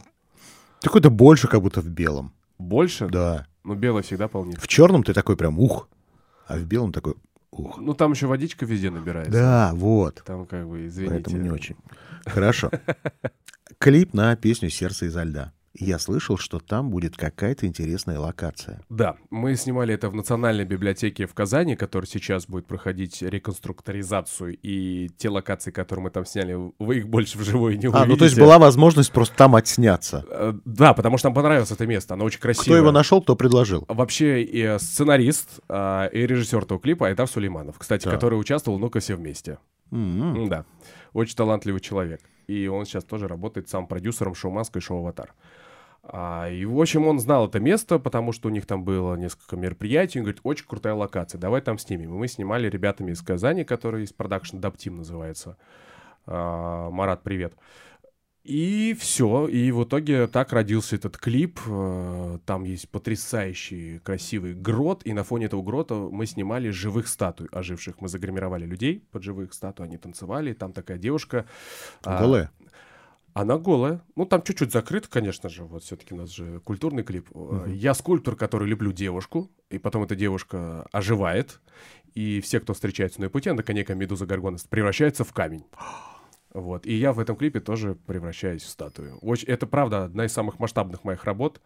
[0.81, 2.33] Какой-то больше, как будто в белом.
[2.59, 3.09] Больше?
[3.09, 3.46] Да.
[3.62, 4.61] Ну, белый всегда полнит.
[4.61, 5.88] В черном ты такой прям ух,
[6.48, 7.14] а в белом такой
[7.53, 7.79] ух.
[7.79, 9.31] Ну, там еще водичка везде набирается.
[9.33, 10.22] Да, вот.
[10.26, 11.14] Там, как бы, извините.
[11.14, 11.76] Поэтому не очень.
[12.26, 12.70] Хорошо.
[13.79, 15.53] Клип на песню «Сердце изо льда».
[15.73, 18.83] Я слышал, что там будет какая-то интересная локация.
[18.89, 25.11] Да, мы снимали это в Национальной библиотеке в Казани, которая сейчас будет проходить реконструкторизацию, и
[25.17, 28.03] те локации, которые мы там сняли, вы их больше вживую не увидите.
[28.03, 30.25] А, ну то есть была возможность просто там отсняться.
[30.29, 32.65] Э, Да, потому что нам понравилось это место, оно очень красивое.
[32.65, 33.85] Кто его нашел, кто предложил.
[33.89, 38.15] Вообще и э, сценарист а, и режиссер этого клипа Айдар Сулейманов, кстати, Так.
[38.15, 39.59] который участвовал в «Ну-ка все вместе».
[39.93, 40.49] М-м.
[40.49, 40.65] Да,
[41.12, 42.20] очень талантливый человек.
[42.46, 45.35] И он сейчас тоже работает сам продюсером шоу «Маска» и шоу «Аватар».
[46.03, 49.57] А, и, в общем, он знал это место, потому что у них там было несколько
[49.57, 50.18] мероприятий.
[50.18, 52.14] Он говорит, очень крутая локация, давай там снимем.
[52.14, 55.57] И мы снимали ребятами из Казани, которые из продакшн Даптим называется.
[56.27, 57.55] А, Марат, привет.
[58.51, 61.61] И все, и в итоге так родился этот клип.
[61.69, 67.47] Э, Там есть потрясающий красивый грот, и на фоне этого грота мы снимали живых статуй
[67.53, 68.01] оживших.
[68.01, 71.47] Мы загримировали людей под живых статуй, они танцевали, там такая девушка.
[72.03, 72.51] а, Голая.
[73.35, 74.03] она голая.
[74.17, 75.63] Ну, там чуть-чуть закрыто, конечно же.
[75.63, 77.29] Вот все-таки у нас же культурный клип.
[77.33, 81.61] Э, Я скульптор, который люблю девушку, и потом эта девушка оживает,
[82.17, 85.63] и все, кто встречается на ее пути, она некая медуза Гаргонес, превращается в камень.
[86.53, 86.87] Вот.
[86.87, 89.19] И я в этом клипе тоже превращаюсь в статую.
[89.19, 91.61] Очень, это, правда, одна из самых масштабных моих работ.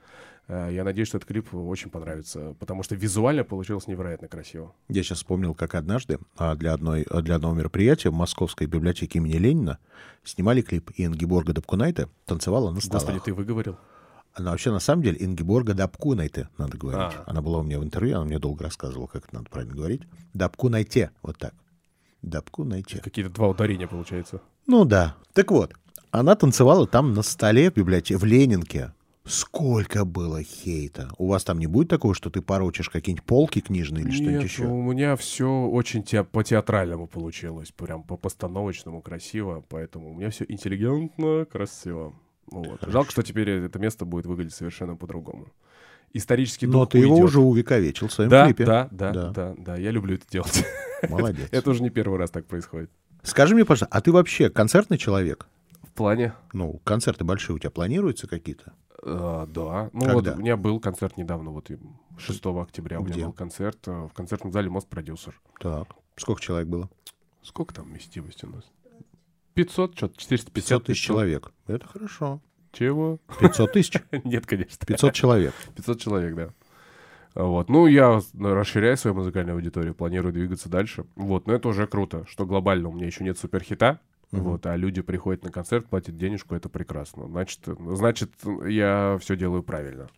[0.47, 4.75] Э, Я надеюсь, что этот клип очень понравится, потому что визуально получилось невероятно красиво.
[4.89, 9.19] Я сейчас вспомнил, как однажды а, для, одной, а, для одного мероприятия в Московской библиотеке
[9.19, 9.79] имени Ленина
[10.23, 13.05] снимали клип, и Ингеборга Дапкунайте танцевала на столах.
[13.05, 13.79] Господи, ты выговорил?
[14.35, 17.15] Она вообще, на самом деле, Ингеборга Дапкунайте, надо говорить.
[17.17, 17.25] А.
[17.27, 20.03] Она была у меня в интервью, она мне долго рассказывала, как это надо правильно говорить.
[20.35, 21.55] Дапкунайте, вот так.
[22.21, 23.01] Дапкунайте.
[23.01, 24.41] Какие-то два ударения, получается.
[24.67, 25.17] Ну да.
[25.33, 25.75] Так вот,
[26.11, 28.93] она танцевала там на столе в библиотеке, в Ленинке.
[29.27, 31.09] Сколько было хейта.
[31.17, 34.65] У вас там не будет такого, что ты порочишь какие-нибудь полки книжные или что-нибудь еще?
[34.67, 41.47] у меня все очень те- по-театральному получилось, прям по-постановочному красиво, поэтому у меня все интеллигентно,
[41.51, 42.13] красиво.
[42.51, 42.81] Вот.
[42.87, 45.49] Жалко, что теперь это место будет выглядеть совершенно по-другому.
[46.13, 47.25] Исторический Но дух ты его уйдет.
[47.25, 48.67] уже увековечил в своем да, клипе.
[48.67, 49.31] да, да, Да.
[49.31, 50.65] да, да, я люблю это делать.
[51.09, 51.49] Молодец.
[51.51, 52.91] Это уже не первый раз так происходит.
[53.25, 55.49] Скажи мне, пожалуйста, а ты вообще концертный человек?
[55.83, 56.35] В плане?
[56.53, 58.73] Ну, концерты большие у тебя планируются какие-то?
[59.05, 59.91] э, да.
[59.93, 60.15] Ну Когда?
[60.15, 61.79] вот у меня был концерт недавно, вот и
[62.19, 63.15] 6 октября у Где?
[63.15, 65.41] меня был концерт э, в концертном зале Мост Продюсер.
[65.61, 65.89] Так.
[66.17, 66.89] Сколько человек было?
[67.43, 68.65] Сколько там вместимости у нас?
[69.55, 71.53] 500, что-то 450 500 тысяч человек.
[71.67, 72.41] Это хорошо.
[72.73, 73.19] Чего?
[73.41, 74.03] 500 тысяч?
[74.25, 74.85] Нет, конечно.
[74.87, 75.55] 500 человек.
[75.77, 76.49] 500 человек, да.
[77.35, 77.69] Вот.
[77.69, 81.05] Ну, я расширяю свою музыкальную аудиторию, планирую двигаться дальше.
[81.17, 84.01] Вот, но это уже круто, что глобально у меня еще нет суперхита.
[84.31, 87.27] Вот, а люди приходят на концерт, платят денежку, это прекрасно.
[87.29, 88.33] Значит, значит,
[88.67, 90.09] я все делаю правильно.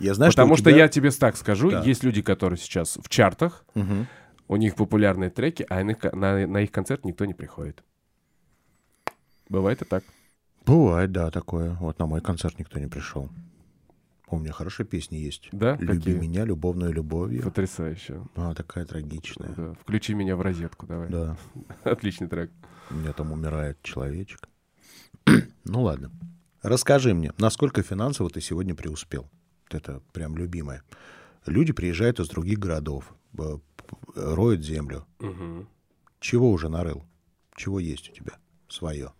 [0.00, 1.82] Я знаю, Потому что тебя- я тебе так скажу, Да.
[1.82, 4.08] есть люди, которые сейчас в чартах, Мгм.
[4.48, 7.84] у них популярные треки, а на, на- на их концерт никто не приходит.
[9.48, 10.02] Бывает и так.
[10.66, 11.76] Бывает, да, такое.
[11.80, 13.28] Вот на мой концерт никто не пришел.
[14.30, 15.48] У меня хорошая песня есть.
[15.52, 15.76] Да?
[15.80, 16.14] Люби Какие?
[16.14, 17.42] меня любовной любовью.
[17.42, 18.22] Потрясающе.
[18.36, 19.52] А, такая трагичная.
[19.56, 19.74] Да.
[19.80, 21.08] Включи меня в розетку, давай.
[21.08, 21.36] Да.
[21.84, 22.50] Отличный трек.
[22.90, 24.48] У меня там умирает человечек.
[25.64, 26.10] ну ладно.
[26.62, 29.28] Расскажи мне, насколько финансово ты сегодня преуспел?
[29.70, 30.82] Это прям любимое.
[31.46, 33.60] Люди приезжают из других городов, п-
[34.14, 35.06] роют землю.
[35.20, 35.68] Мгм.
[36.20, 37.02] Чего уже нарыл?
[37.56, 38.34] Чего есть у тебя
[38.68, 39.12] свое?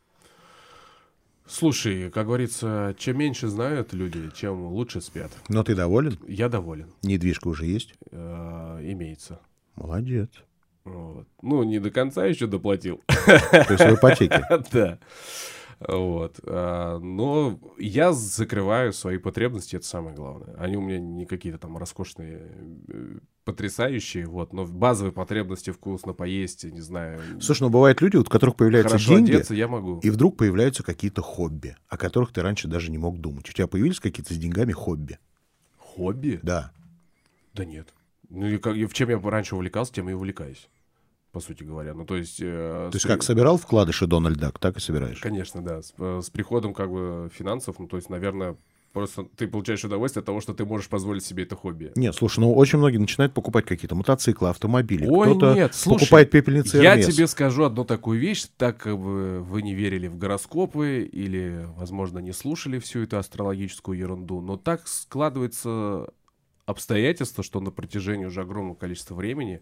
[1.51, 5.33] Слушай, как говорится, чем меньше знают люди, чем лучше спят.
[5.49, 6.17] Но ты доволен?
[6.29, 6.87] Я доволен.
[7.03, 7.95] Недвижка уже есть?
[8.13, 9.41] Э, имеется.
[9.75, 10.31] Молодец.
[10.85, 11.27] Вот.
[11.43, 13.01] Ну, не до конца еще доплатил.
[13.27, 14.45] То есть в ипотеке.
[14.73, 14.99] Да.
[15.81, 16.40] Вот.
[16.45, 20.55] А, Но я закрываю свои потребности, это самое главное.
[20.59, 22.53] Они у меня не какие-то там роскошные,
[22.88, 27.21] э, потрясающие, вот, но базовые потребности вкусно поесть, не знаю.
[27.40, 30.01] Слушай, ну бывают люди, у которых появляются хорошо деньги, одеться я могу.
[30.01, 33.49] и вдруг появляются какие-то хобби, о которых ты раньше даже не мог думать.
[33.49, 35.19] У тебя появились какие-то с деньгами хобби?
[35.79, 36.40] Хобби?
[36.43, 36.73] Да.
[37.55, 37.88] Да нет.
[38.29, 40.69] Ну, и как, и в чем я раньше увлекался, тем и увлекаюсь,
[41.33, 41.95] по сути говоря.
[41.95, 42.38] Ну, то есть...
[42.40, 45.21] э, То есть с- как собирал вкладыши Дональд Дак, так и собираешь?
[45.21, 45.83] Конечно, да.
[45.83, 48.57] С, э, с приходом как бы финансов, ну, то есть, наверное,
[48.93, 51.93] просто ты получаешь удовольствие от того, что ты можешь позволить себе это хобби.
[51.95, 55.07] Нет, слушай, ну очень многие начинают покупать какие-то мотоциклы, автомобили.
[55.07, 57.12] Ой, Кто-то нет, слушай, покупает пепельницы Я Hermes.
[57.12, 62.19] тебе скажу одну такую вещь, так как бы вы не верили в гороскопы или, возможно,
[62.19, 66.09] не слушали всю эту астрологическую ерунду, но так складывается
[66.71, 69.61] обстоятельства, что на протяжении уже огромного количества времени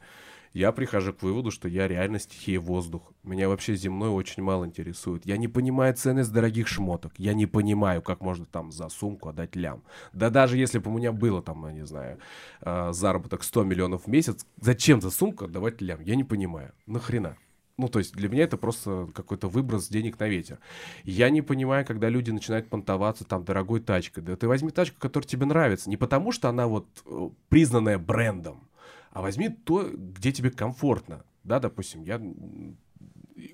[0.54, 3.12] я прихожу к выводу, что я реально стихия воздух.
[3.22, 5.26] Меня вообще земной очень мало интересует.
[5.26, 7.12] Я не понимаю ценность дорогих шмоток.
[7.18, 9.82] Я не понимаю, как можно там за сумку отдать лям.
[10.12, 12.18] Да даже если бы у меня было там, я не знаю,
[12.62, 16.00] э, заработок 100 миллионов в месяц, зачем за сумку отдавать лям?
[16.00, 16.72] Я не понимаю.
[16.86, 17.36] Нахрена?
[17.78, 20.58] Ну, то есть для меня это просто какой-то выброс денег на ветер.
[21.04, 24.24] Я не понимаю, когда люди начинают понтоваться там дорогой тачкой.
[24.24, 25.88] Да ты возьми тачку, которая тебе нравится.
[25.88, 28.68] Не потому, что она вот э, признанная брендом,
[29.12, 31.22] а возьми то, где тебе комфортно.
[31.44, 32.20] Да, допустим, я,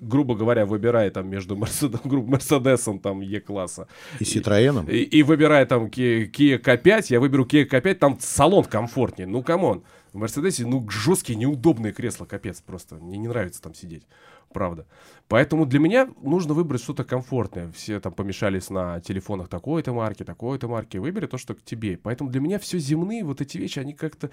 [0.01, 1.55] грубо говоря, выбирая там между
[2.03, 3.87] грубо, Мерседесом там Е-класса
[4.19, 4.87] И Ситроеном.
[4.89, 9.27] и, и выбирая там Kia K5, я выберу Kia K5, там салон комфортнее.
[9.27, 9.83] Ну, come on.
[10.15, 12.95] В Мерседесе, ну, жесткие, неудобные кресла, капец просто.
[12.95, 14.07] Мне не нравится там сидеть.
[14.53, 14.87] Правда.
[15.27, 17.69] Поэтому для меня нужно выбрать что-то комфортное.
[17.73, 20.95] Все там помешались на телефонах такой-то марки, такой-то марки.
[20.95, 21.97] Выбери то, что к тебе.
[21.97, 24.29] Поэтому для меня все земные вот эти вещи, они как-то...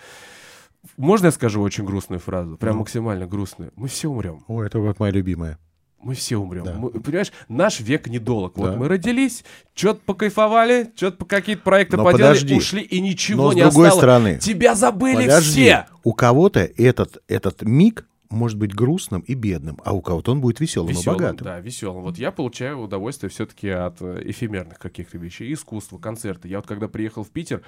[0.96, 2.56] Можно я скажу очень грустную фразу?
[2.56, 2.80] Прям Ну.
[2.82, 3.72] максимально грустную.
[3.74, 4.44] Мы все умрем.
[4.46, 5.58] О, это вот моя любимая.
[6.02, 6.64] Мы все умрем.
[6.64, 6.74] Да.
[6.74, 8.56] Мы- понимаешь, наш век недолг.
[8.56, 8.76] Вот Да.
[8.76, 12.54] мы родились, что-то покайфовали, что-то по какие-то проекты Но поделали, подожди.
[12.56, 13.94] ушли, и ничего Но с не другой осталось.
[14.02, 15.86] стороны, Тебя забыли подожди, все.
[16.02, 20.58] у кого-то этот, этот миг может быть грустным и бедным, а у кого-то он будет
[20.58, 21.44] веселым, Веселым, и богатым.
[21.44, 22.02] да, веселым.
[22.02, 26.48] Вот я получаю удовольствие все-таки от э, эфемерных каких-то вещей, искусства, концерты.
[26.48, 27.62] Я вот когда приехал в Питер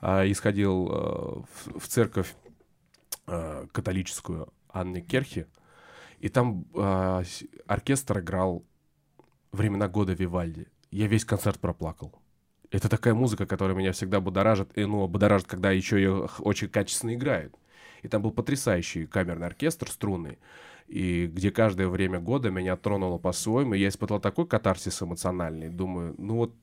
[0.00, 2.34] а, и сходил э, в, в церковь
[3.26, 5.46] э, католическую Анны Керхи,
[6.20, 8.64] и там с- оркестр играл
[9.52, 10.66] «Времена года Вивальди».
[10.90, 12.12] Я весь концерт проплакал.
[12.70, 17.14] Это такая музыка, которая меня всегда будоражит, и, ну, будоражит, когда еще ее очень качественно
[17.14, 17.54] играют.
[18.02, 20.38] И там был потрясающий камерный оркестр струнный,
[20.86, 25.68] и где каждое время года меня тронуло по-своему, и я испытал такой катарсис эмоциональный.
[25.68, 26.54] Думаю, ну вот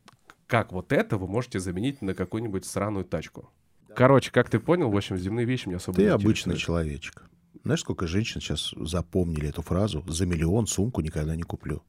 [0.48, 3.50] как вот это вы можете заменить на какую-нибудь сраную тачку?
[3.96, 6.60] Короче, как ты понял, в общем, земные вещи меня особо Ты не обычный интересуют.
[6.60, 7.30] человечек.
[7.63, 11.82] Знаешь, сколько женщин сейчас запомнили эту фразу «за миллион сумку никогда не куплю».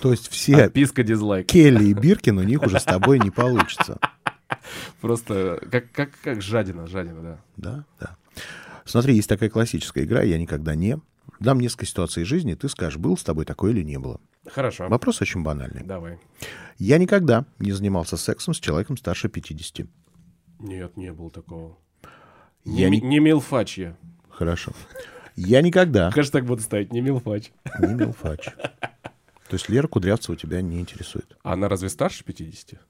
[0.00, 1.46] То есть все Отписка дизлайк.
[1.46, 3.98] Келли и Биркин у них уже с тобой не получится.
[5.00, 7.38] Просто как, как, как жадина, жадина, да.
[7.56, 8.16] Да, да.
[8.84, 10.98] Смотри, есть такая классическая игра «Я никогда не».
[11.40, 14.20] Дам несколько ситуаций из жизни, ты скажешь, был с тобой такое или не было.
[14.46, 14.88] Хорошо.
[14.88, 15.82] Вопрос очень банальный.
[15.82, 16.18] Давай.
[16.78, 19.86] Я никогда не занимался сексом с человеком старше 50.
[20.60, 21.76] Нет, не было такого.
[22.64, 23.96] Я не, не- не милфач я.
[24.36, 24.72] Хорошо.
[25.34, 27.52] Я никогда Хэштег буду ставить, не милфач.
[27.78, 28.44] не милфач.
[29.48, 31.36] То есть Лера Кудрявцева тебя не интересует?
[31.42, 32.80] Она разве старше 50?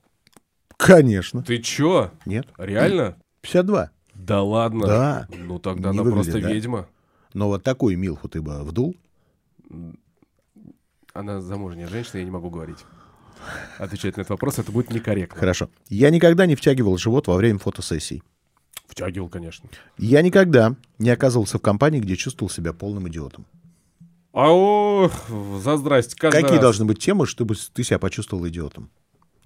[0.76, 1.42] Конечно.
[1.42, 2.10] Ты чё?
[2.24, 2.46] Нет?
[2.58, 3.16] Реально?
[3.42, 3.90] 52.
[4.14, 4.86] Да ладно?
[4.86, 5.28] Да.
[5.30, 6.52] Ну тогда Не она выглядит, просто да?
[6.52, 6.88] ведьма.
[7.34, 8.96] Но вот такую Милфу ты бы вдул?
[11.12, 12.84] Она замужняя женщина, я не могу говорить.
[13.78, 15.38] Отвечать на этот вопрос, это будет некорректно.
[15.38, 15.70] Хорошо.
[15.88, 18.22] Я никогда не втягивал живот во время фотосессий.
[18.86, 19.68] Втягивал, конечно.
[19.98, 23.44] Я никогда не оказывался в компании, где чувствовал себя полным идиотом.
[24.32, 25.10] А о,
[25.62, 26.14] за здрасте.
[26.16, 26.62] каждый Какие раз.
[26.62, 28.90] должны быть темы, чтобы ты себя почувствовал идиотом?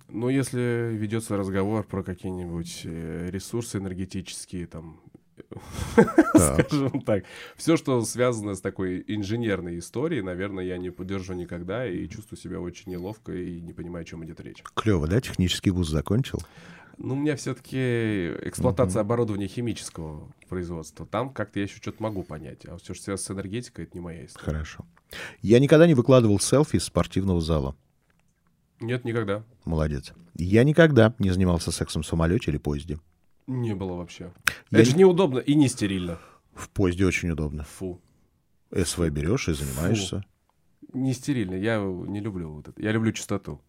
[0.09, 5.01] Ну, если ведется разговор про какие-нибудь э, ресурсы энергетические, там,
[6.35, 7.23] скажем так,
[7.57, 12.61] все, что связано с такой инженерной историей, наверное, я не поддержу никогда и чувствую себя
[12.61, 14.65] очень неловко и не понимаю, о чем идет речь.
[14.75, 15.21] Клево, да?
[15.21, 16.41] Технический вуз закончил?
[17.03, 21.07] Ну, у меня все-таки эксплуатация оборудования химического производства.
[21.07, 22.67] Там как-то я еще что-то могу понять.
[22.67, 24.45] А все, что связано с энергетикой, это не моя история.
[24.45, 24.85] Хорошо.
[25.41, 27.75] Я никогда не выкладывал селфи из спортивного зала.
[28.81, 29.45] Нет, никогда.
[29.65, 30.13] Молодец.
[30.35, 32.99] Я никогда не занимался сексом в самолете или поезде.
[33.47, 34.33] Не было вообще.
[34.71, 36.19] Я это же не- неудобно и не стерильно.
[36.53, 37.65] В поезде очень удобно.
[37.65, 37.99] Фу.
[38.75, 40.23] СВ берешь и занимаешься.
[40.93, 41.55] Не стерильно.
[41.55, 42.83] Я не люблю вот это.
[42.83, 43.61] Я люблю чистоту.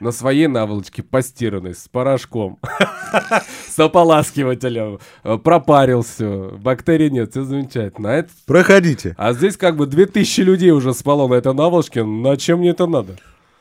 [0.00, 2.58] На своей наволочке постиранной, с порошком,
[3.68, 8.10] с ополаскивателем, э, пропарил все, бактерий нет, все замечательно.
[8.10, 9.14] А, это- Проходите.
[9.18, 12.86] а здесь как бы 2000 людей уже спало на этой наволочке, на чем мне это
[12.86, 13.16] надо?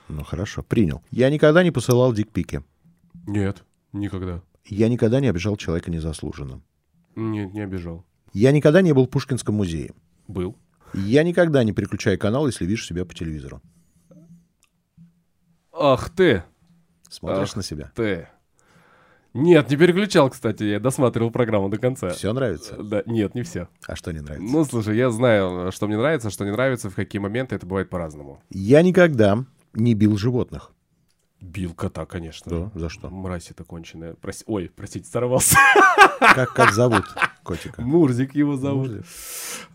[0.09, 1.01] Ну хорошо, принял.
[1.11, 2.61] Я никогда не посылал дикпики.
[3.27, 4.41] Нет, никогда.
[4.65, 6.61] Я никогда не обижал человека незаслуженно.
[7.15, 8.05] Нет, не обижал.
[8.33, 9.91] Я никогда не был в Пушкинском музее.
[10.27, 10.55] Был.
[10.93, 13.61] Я никогда не переключаю канал, если вижу себя по телевизору.
[15.85, 16.43] Ах ты,
[17.09, 17.55] Смотришь Ах.
[17.57, 17.91] на себя.
[17.93, 18.29] ты.
[19.33, 22.09] Нет, не переключал, кстати, я досматривал программу до конца.
[22.11, 22.75] Все нравится?
[22.81, 23.67] Да, нет, не все.
[23.87, 24.47] А что не нравится?
[24.49, 27.89] Ну, слушай, я знаю, что мне нравится, что не нравится, в какие моменты это бывает
[27.89, 28.41] по-разному.
[28.49, 30.71] Я никогда не бил животных.
[31.41, 32.69] Бил кота, конечно.
[32.71, 33.09] Да, за что?
[33.09, 34.13] Мразь это конченая.
[34.13, 35.57] Прос- Ой, простите, сорвался.
[36.19, 37.03] Как, как зовут
[37.43, 37.81] котика?
[37.81, 38.87] Мурзик его зовут.
[38.87, 39.05] Мурзик.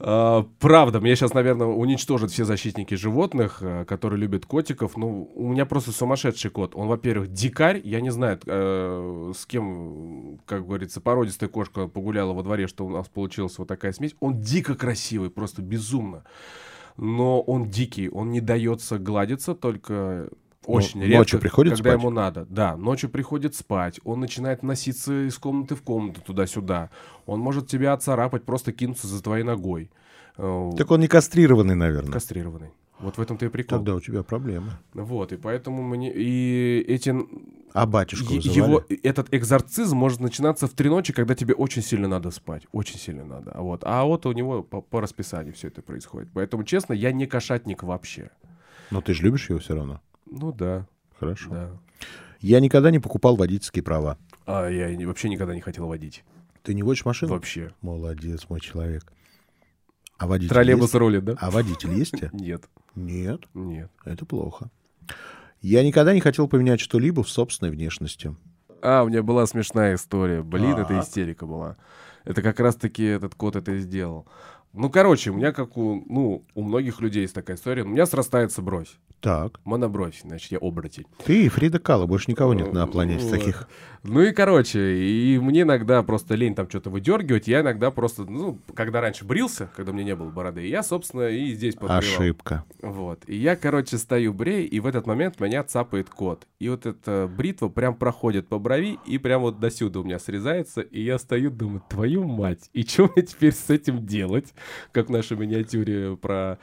[0.00, 4.96] А, правда, меня сейчас, наверное, уничтожат все защитники животных, а, которые любят котиков.
[4.96, 6.74] Ну, у меня просто сумасшедший кот.
[6.74, 7.80] Он, во-первых, дикарь.
[7.84, 12.90] Я не знаю, э, с кем, как говорится, породистая кошка погуляла во дворе, что у
[12.90, 14.14] нас получилась вот такая смесь.
[14.20, 16.24] Он дико красивый, просто безумно.
[16.96, 20.30] Но он дикий, он не дается гладиться, только
[20.72, 22.00] очень Ну, редко, ночью приходит когда спать?
[22.00, 22.46] ему надо.
[22.48, 24.00] Да, ночью приходит спать.
[24.04, 26.90] Он начинает носиться из комнаты в комнату туда-сюда.
[27.26, 29.90] Он может тебя отцарапать, просто кинуться за твоей ногой.
[30.36, 32.12] Э, Так он не кастрированный, наверное.
[32.12, 32.70] Кастрированный.
[33.00, 33.78] Вот в этом-то и прикол.
[33.78, 34.72] Тогда у тебя проблемы.
[34.92, 36.12] Вот, и поэтому мне...
[36.12, 37.14] И эти...
[37.72, 38.56] А батюшку вызывали?
[38.58, 42.66] Его, этот экзорцизм может начинаться в три ночи, когда тебе очень сильно надо спать.
[42.72, 43.52] Очень сильно надо.
[43.52, 46.30] А вот, а вот у него по, по расписанию все это происходит.
[46.34, 48.30] Поэтому, честно, я не кошатник вообще.
[48.90, 50.00] Но ты же любишь его все равно.
[50.30, 50.86] Ну да,
[51.18, 51.50] Хорошо.
[51.50, 51.70] да.
[52.40, 54.16] Я никогда не покупал водительские права.
[54.46, 56.24] А я вообще никогда не хотел водить.
[56.62, 57.32] Ты не водишь машину?
[57.32, 57.72] Вообще.
[57.82, 59.12] Молодец, мой человек.
[60.18, 60.94] А водитель Троллейбус есть?
[60.94, 61.34] рулит, да?
[61.40, 62.30] А водитель есть у тебя?
[62.32, 62.64] Нет,
[62.94, 63.90] Нет, нет.
[64.04, 64.70] это плохо.
[65.60, 68.36] Я никогда не хотел поменять что-либо в собственной внешности.
[68.82, 70.42] А, у меня была смешная история.
[70.42, 71.76] Блин, это истерика была.
[72.24, 74.26] Это как раз-таки этот кот это и сделал.
[74.72, 77.82] Ну, короче, у меня, как у, ну, у многих людей есть такая история.
[77.82, 78.88] У меня срастается бровь.
[79.20, 81.04] Так, Монобровь, значит, я оборотень.
[81.24, 83.32] ты и Фрида Кала, больше никого нет на планете Вот.
[83.32, 83.68] таких.
[84.04, 87.48] Ну и, короче, и мне иногда просто лень там что-то выдергивать.
[87.48, 91.28] Я иногда просто, ну, когда раньше брился, когда у меня не было бороды, я, собственно,
[91.28, 91.98] и здесь подбривал.
[91.98, 92.64] Ошибка.
[92.80, 93.24] Вот.
[93.26, 96.46] И я, короче, стою брей, и в этот момент меня цапает кот.
[96.60, 100.20] И вот эта бритва прям проходит по брови, и прям вот до сюда у меня
[100.20, 104.54] срезается, и я стою, думаю, твою мать, и что мне теперь с этим делать?
[104.92, 106.59] Как в нашей миниатюре про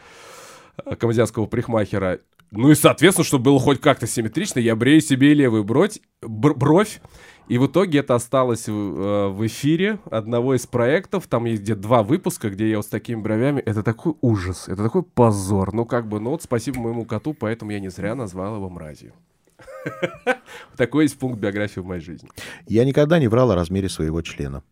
[0.85, 2.19] э, камазианского парикмахера.
[2.51, 7.01] Ну и, соответственно, чтобы было хоть как-то симметрично, я брею себе левую бровь, бр- бровь
[7.47, 11.27] и в итоге это осталось в, э, в эфире одного из проектов.
[11.27, 13.61] Там есть где два выпуска, где я вот с такими бровями.
[13.61, 15.73] Это такой ужас, это такой позор.
[15.73, 19.13] Ну, как бы, ну вот спасибо моему коту, поэтому я не зря назвал его мразью.
[20.75, 22.27] Такой есть пункт биографии в моей жизни.
[22.67, 24.63] Я никогда не врал о размере своего члена.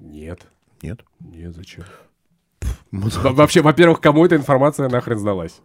[0.00, 0.46] Нет.
[0.82, 1.04] Нет?
[1.20, 1.84] Нет, зачем?
[2.92, 5.60] Во- Вообще, во-первых, кому эта информация нахрен сдалась?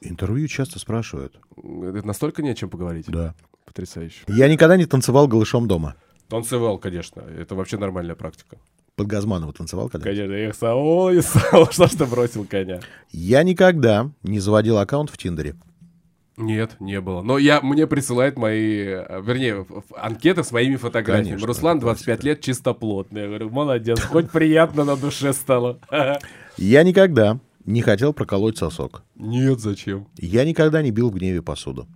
[0.00, 1.38] Интервью часто спрашивают.
[1.56, 3.06] Это настолько не о чем поговорить.
[3.08, 3.34] Да.
[3.64, 4.20] Потрясающе.
[4.28, 5.94] Я никогда не танцевал голышом дома.
[6.28, 7.20] Танцевал, конечно.
[7.20, 8.58] Это вообще нормальная практика.
[8.96, 12.80] Под Газманова танцевал когда Конечно, я их сау, и сау, что ж ты бросил коня.
[13.10, 15.54] Я никогда не заводил аккаунт в Тиндере.
[16.38, 17.20] Нет, не было.
[17.22, 19.66] Но я, мне присылают мои, э, вернее,
[19.96, 21.30] анкеты с моими фотографиями.
[21.30, 22.26] Конечно, Руслан, это 25 классика.
[22.28, 23.20] лет, чистоплотный.
[23.22, 25.80] Я говорю, молодец, хоть приятно на душе стало.
[26.56, 29.02] Я никогда не хотел проколоть сосок.
[29.16, 30.08] Нет, зачем?
[30.16, 31.86] Я никогда не бил в гневе посуду.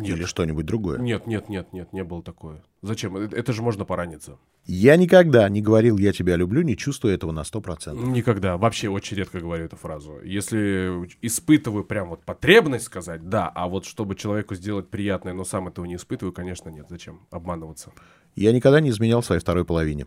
[0.00, 0.16] Нет.
[0.16, 0.98] Или что-нибудь другое.
[0.98, 2.62] Нет, нет, нет, нет, не было такое.
[2.82, 3.16] Зачем?
[3.16, 4.38] Это, это же можно пораниться.
[4.66, 7.94] Я никогда не говорил «я тебя люблю», не чувствуя этого на 100%.
[8.08, 8.56] Никогда.
[8.56, 10.20] Вообще очень редко говорю эту фразу.
[10.22, 15.68] Если испытываю прям вот потребность сказать, да, а вот чтобы человеку сделать приятное, но сам
[15.68, 16.86] этого не испытываю, конечно, нет.
[16.88, 17.92] Зачем обманываться?
[18.36, 20.06] Я никогда не изменял своей второй половине.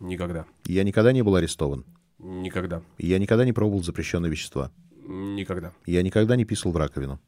[0.00, 0.44] Никогда.
[0.64, 1.84] Я никогда не был арестован.
[2.18, 2.82] Никогда.
[2.98, 4.70] Я никогда не пробовал запрещенные вещества.
[5.06, 5.72] Никогда.
[5.86, 7.20] Я никогда не писал в раковину.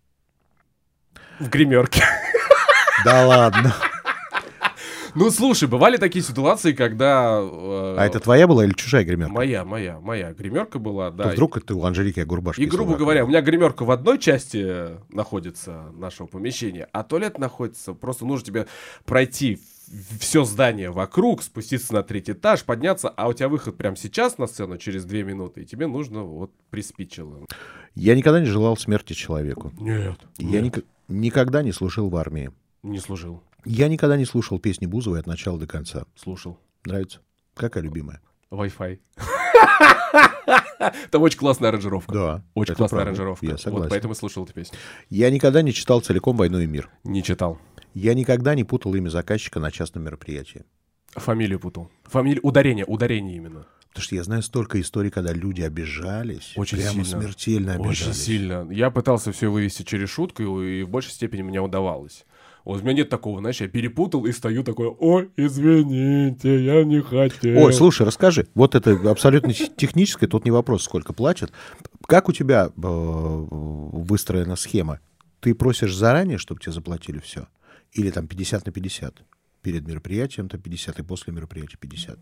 [1.40, 2.02] В гримерке.
[3.04, 3.74] Да ладно.
[5.14, 7.38] Ну, слушай, бывали такие ситуации, когда...
[7.40, 9.32] э, А это твоя была или чужая гримерка?
[9.32, 11.24] Моя, моя, моя гримерка была, да.
[11.24, 14.88] То вдруг это у Анжелики Агурбаш И, грубо говоря, у меня гримерка в одной части
[15.10, 18.66] находится нашего помещения, а туалет находится, просто нужно тебе
[19.06, 19.58] пройти
[20.20, 24.46] все здание вокруг, спуститься на третий этаж, подняться, а у тебя выход прямо сейчас на
[24.46, 27.38] сцену через две минуты, и тебе нужно вот приспичило.
[27.94, 29.72] Я никогда не желал смерти человеку.
[29.78, 30.18] Нет.
[30.36, 32.50] Я нет, ник- никогда не служил в армии.
[32.82, 33.42] не служил.
[33.64, 36.04] Я никогда не слушал песни Бузовой от начала до конца.
[36.14, 36.58] Слушал.
[36.84, 37.20] Нравится?
[37.54, 38.20] Какая любимая?
[38.52, 39.00] Wi-Fi.
[41.10, 42.12] Там очень классная аранжировка.
[42.12, 42.44] Да.
[42.54, 43.10] Очень классная правда.
[43.10, 43.46] аранжировка.
[43.46, 43.90] Я Вот согласен.
[43.90, 44.78] поэтому и слушал эту песню.
[45.10, 46.90] Я никогда не читал целиком «Войну и мир».
[47.02, 47.58] Не читал.
[47.94, 50.64] Я никогда не путал имя заказчика на частном мероприятии.
[51.14, 51.90] Фамилию путал.
[52.04, 53.66] Фамилия, ударение, ударение именно.
[53.96, 56.52] Потому что я знаю столько историй, когда люди обижались.
[56.54, 57.22] Очень прямо сильно.
[57.22, 58.02] смертельно обижались.
[58.02, 58.68] Очень сильно.
[58.70, 62.26] Я пытался все вывести через шутку, и в большей степени мне удавалось.
[62.66, 67.00] Вот у меня нет такого, знаешь, я перепутал и стою такой, ой, извините, я не
[67.00, 67.56] хотел.
[67.64, 68.46] Ой, слушай, расскажи.
[68.54, 71.50] Вот это абсолютно те- техническое, тут не вопрос, сколько платят.
[72.06, 75.00] Как у тебя э, выстроена схема?
[75.40, 77.48] Ты просишь заранее, чтобы тебе заплатили все?
[77.92, 79.22] Или там 50 на 50?
[79.62, 82.18] Перед мероприятием то 50 и после мероприятия 50.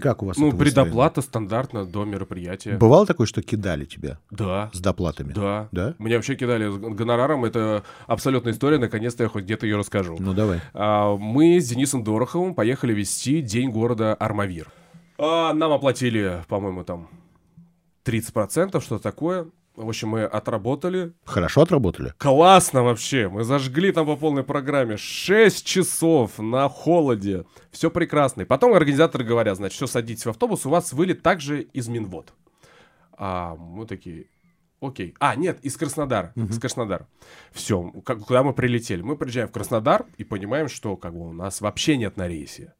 [0.00, 0.84] Как у вас Ну, это выстроено?
[0.84, 2.76] предоплата стандартно до мероприятия.
[2.76, 4.70] Бывало такое, что кидали тебя Да.
[4.74, 5.32] с доплатами?
[5.32, 5.68] Да.
[5.72, 5.94] Да?
[5.98, 7.46] Меня вообще кидали с гонораром.
[7.46, 8.78] Это абсолютная история.
[8.78, 10.16] Наконец-то я хоть где-то ее расскажу.
[10.20, 10.60] Ну, давай.
[10.74, 14.70] А, Мы с Денисом Дороховым поехали вести День города Армавир.
[15.18, 17.08] А, Нам оплатили, по-моему, там
[18.04, 19.46] 30%, что такое.
[19.76, 21.12] В общем, мы отработали.
[21.24, 22.14] Хорошо отработали?
[22.16, 23.28] Классно вообще.
[23.28, 24.96] Мы зажгли там по полной программе.
[24.96, 27.44] 6 часов на холоде.
[27.70, 28.42] Все прекрасно.
[28.42, 32.32] И потом организаторы говорят, значит, все, садитесь в автобус, у вас вылет также из Минвод.
[33.18, 34.28] А мы такие,
[34.80, 35.14] окей.
[35.18, 36.32] А, нет, из Краснодара.
[36.34, 37.06] Из Краснодара.
[37.52, 39.02] Все, куда мы прилетели?
[39.02, 42.72] Мы приезжаем в Краснодар и понимаем, что как бы у нас вообще нет на рейсе.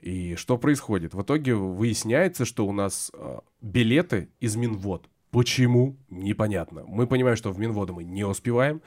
[0.00, 1.14] И что происходит?
[1.14, 5.08] В итоге выясняется, что у нас э, билеты из Минвод.
[5.30, 5.96] Почему?
[6.10, 6.84] Непонятно.
[6.86, 8.80] Мы понимаем, что в Минводы мы не успеваем.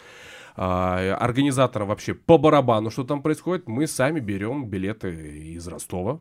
[0.56, 3.68] А, организаторам вообще по барабану, что там происходит.
[3.68, 5.10] Мы сами берем билеты
[5.56, 6.20] из Ростова.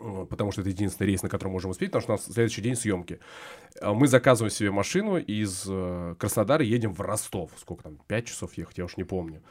[0.00, 2.62] э, Потому что это единственный рейс, на котором можем успеть, потому что у нас следующий
[2.62, 3.20] день съемки.
[3.80, 7.50] А Мы заказываем себе машину из э, Краснодара, едем в Ростов.
[7.56, 7.98] Сколько там?
[8.06, 9.42] Пять часов ехать, я уж не помню.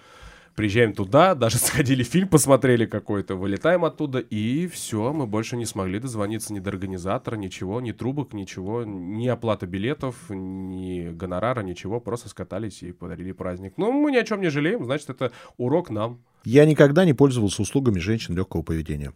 [0.56, 6.00] Приезжаем туда, даже сходили фильм посмотрели какой-то, вылетаем оттуда, и все, мы больше не смогли
[6.00, 12.30] дозвониться ни до организатора, ничего, ни трубок, ничего, ни оплата билетов, ни гонорара, ничего, просто
[12.30, 13.74] скатались и подарили праздник.
[13.78, 16.22] Ну, мы ни о чем не жалеем, значит, это урок нам.
[16.46, 19.14] Я никогда не пользовался услугами женщин легкого поведения.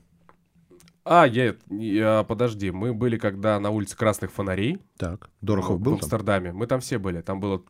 [1.09, 5.93] А, я, я- подожди, мы были когда на улице Красных Фонарей Так, Дорохов в был
[5.93, 6.01] там?
[6.03, 7.63] Амстердаме, мы там все были, там было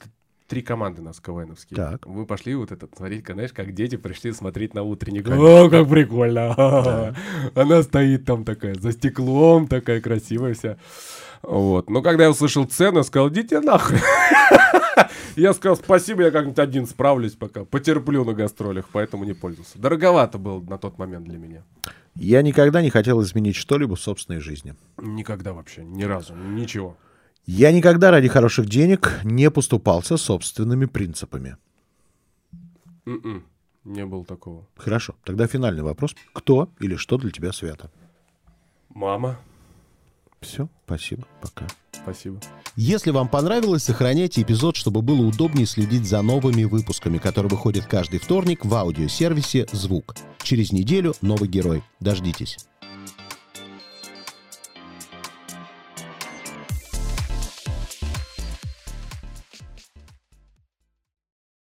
[0.47, 1.75] три команды нас КВНовские.
[1.75, 2.05] Так.
[2.07, 5.27] Мы пошли вот этот, смотреть, знаешь, как дети пришли смотреть на утренник.
[5.29, 6.55] О, как прикольно!
[7.55, 10.77] Она стоит там такая, за стеклом, такая красивая вся.
[11.43, 11.89] Вот.
[11.89, 13.97] Но когда я услышал цену, сказал, идите нахуй.
[15.35, 17.63] Я сказал, спасибо, я как-нибудь один справлюсь пока.
[17.63, 19.77] Потерплю на гастролях, поэтому не пользовался.
[19.77, 21.63] Дороговато было на тот момент для меня.
[22.15, 24.73] Я никогда не хотел изменить что-либо в собственной жизни.
[24.97, 26.97] Никогда вообще, ни разу, ничего.
[27.47, 31.55] Я никогда ради хороших денег не поступался собственными принципами.
[33.05, 33.45] М-м,
[33.85, 34.67] Не было такого.
[34.75, 36.13] Хорошо, тогда финальный вопрос.
[36.33, 37.89] Кто или что для тебя свято?
[38.93, 39.39] Мама,
[40.41, 41.67] Все, спасибо, пока.
[41.91, 42.41] спасибо.
[42.75, 48.19] Если вам понравилось, сохраняйте эпизод, чтобы было удобнее следить за новыми выпусками, которые выходят каждый
[48.19, 50.15] вторник в аудиосервисе «Звук».
[50.43, 51.81] Через неделю новый герой.
[52.01, 52.57] Дождитесь.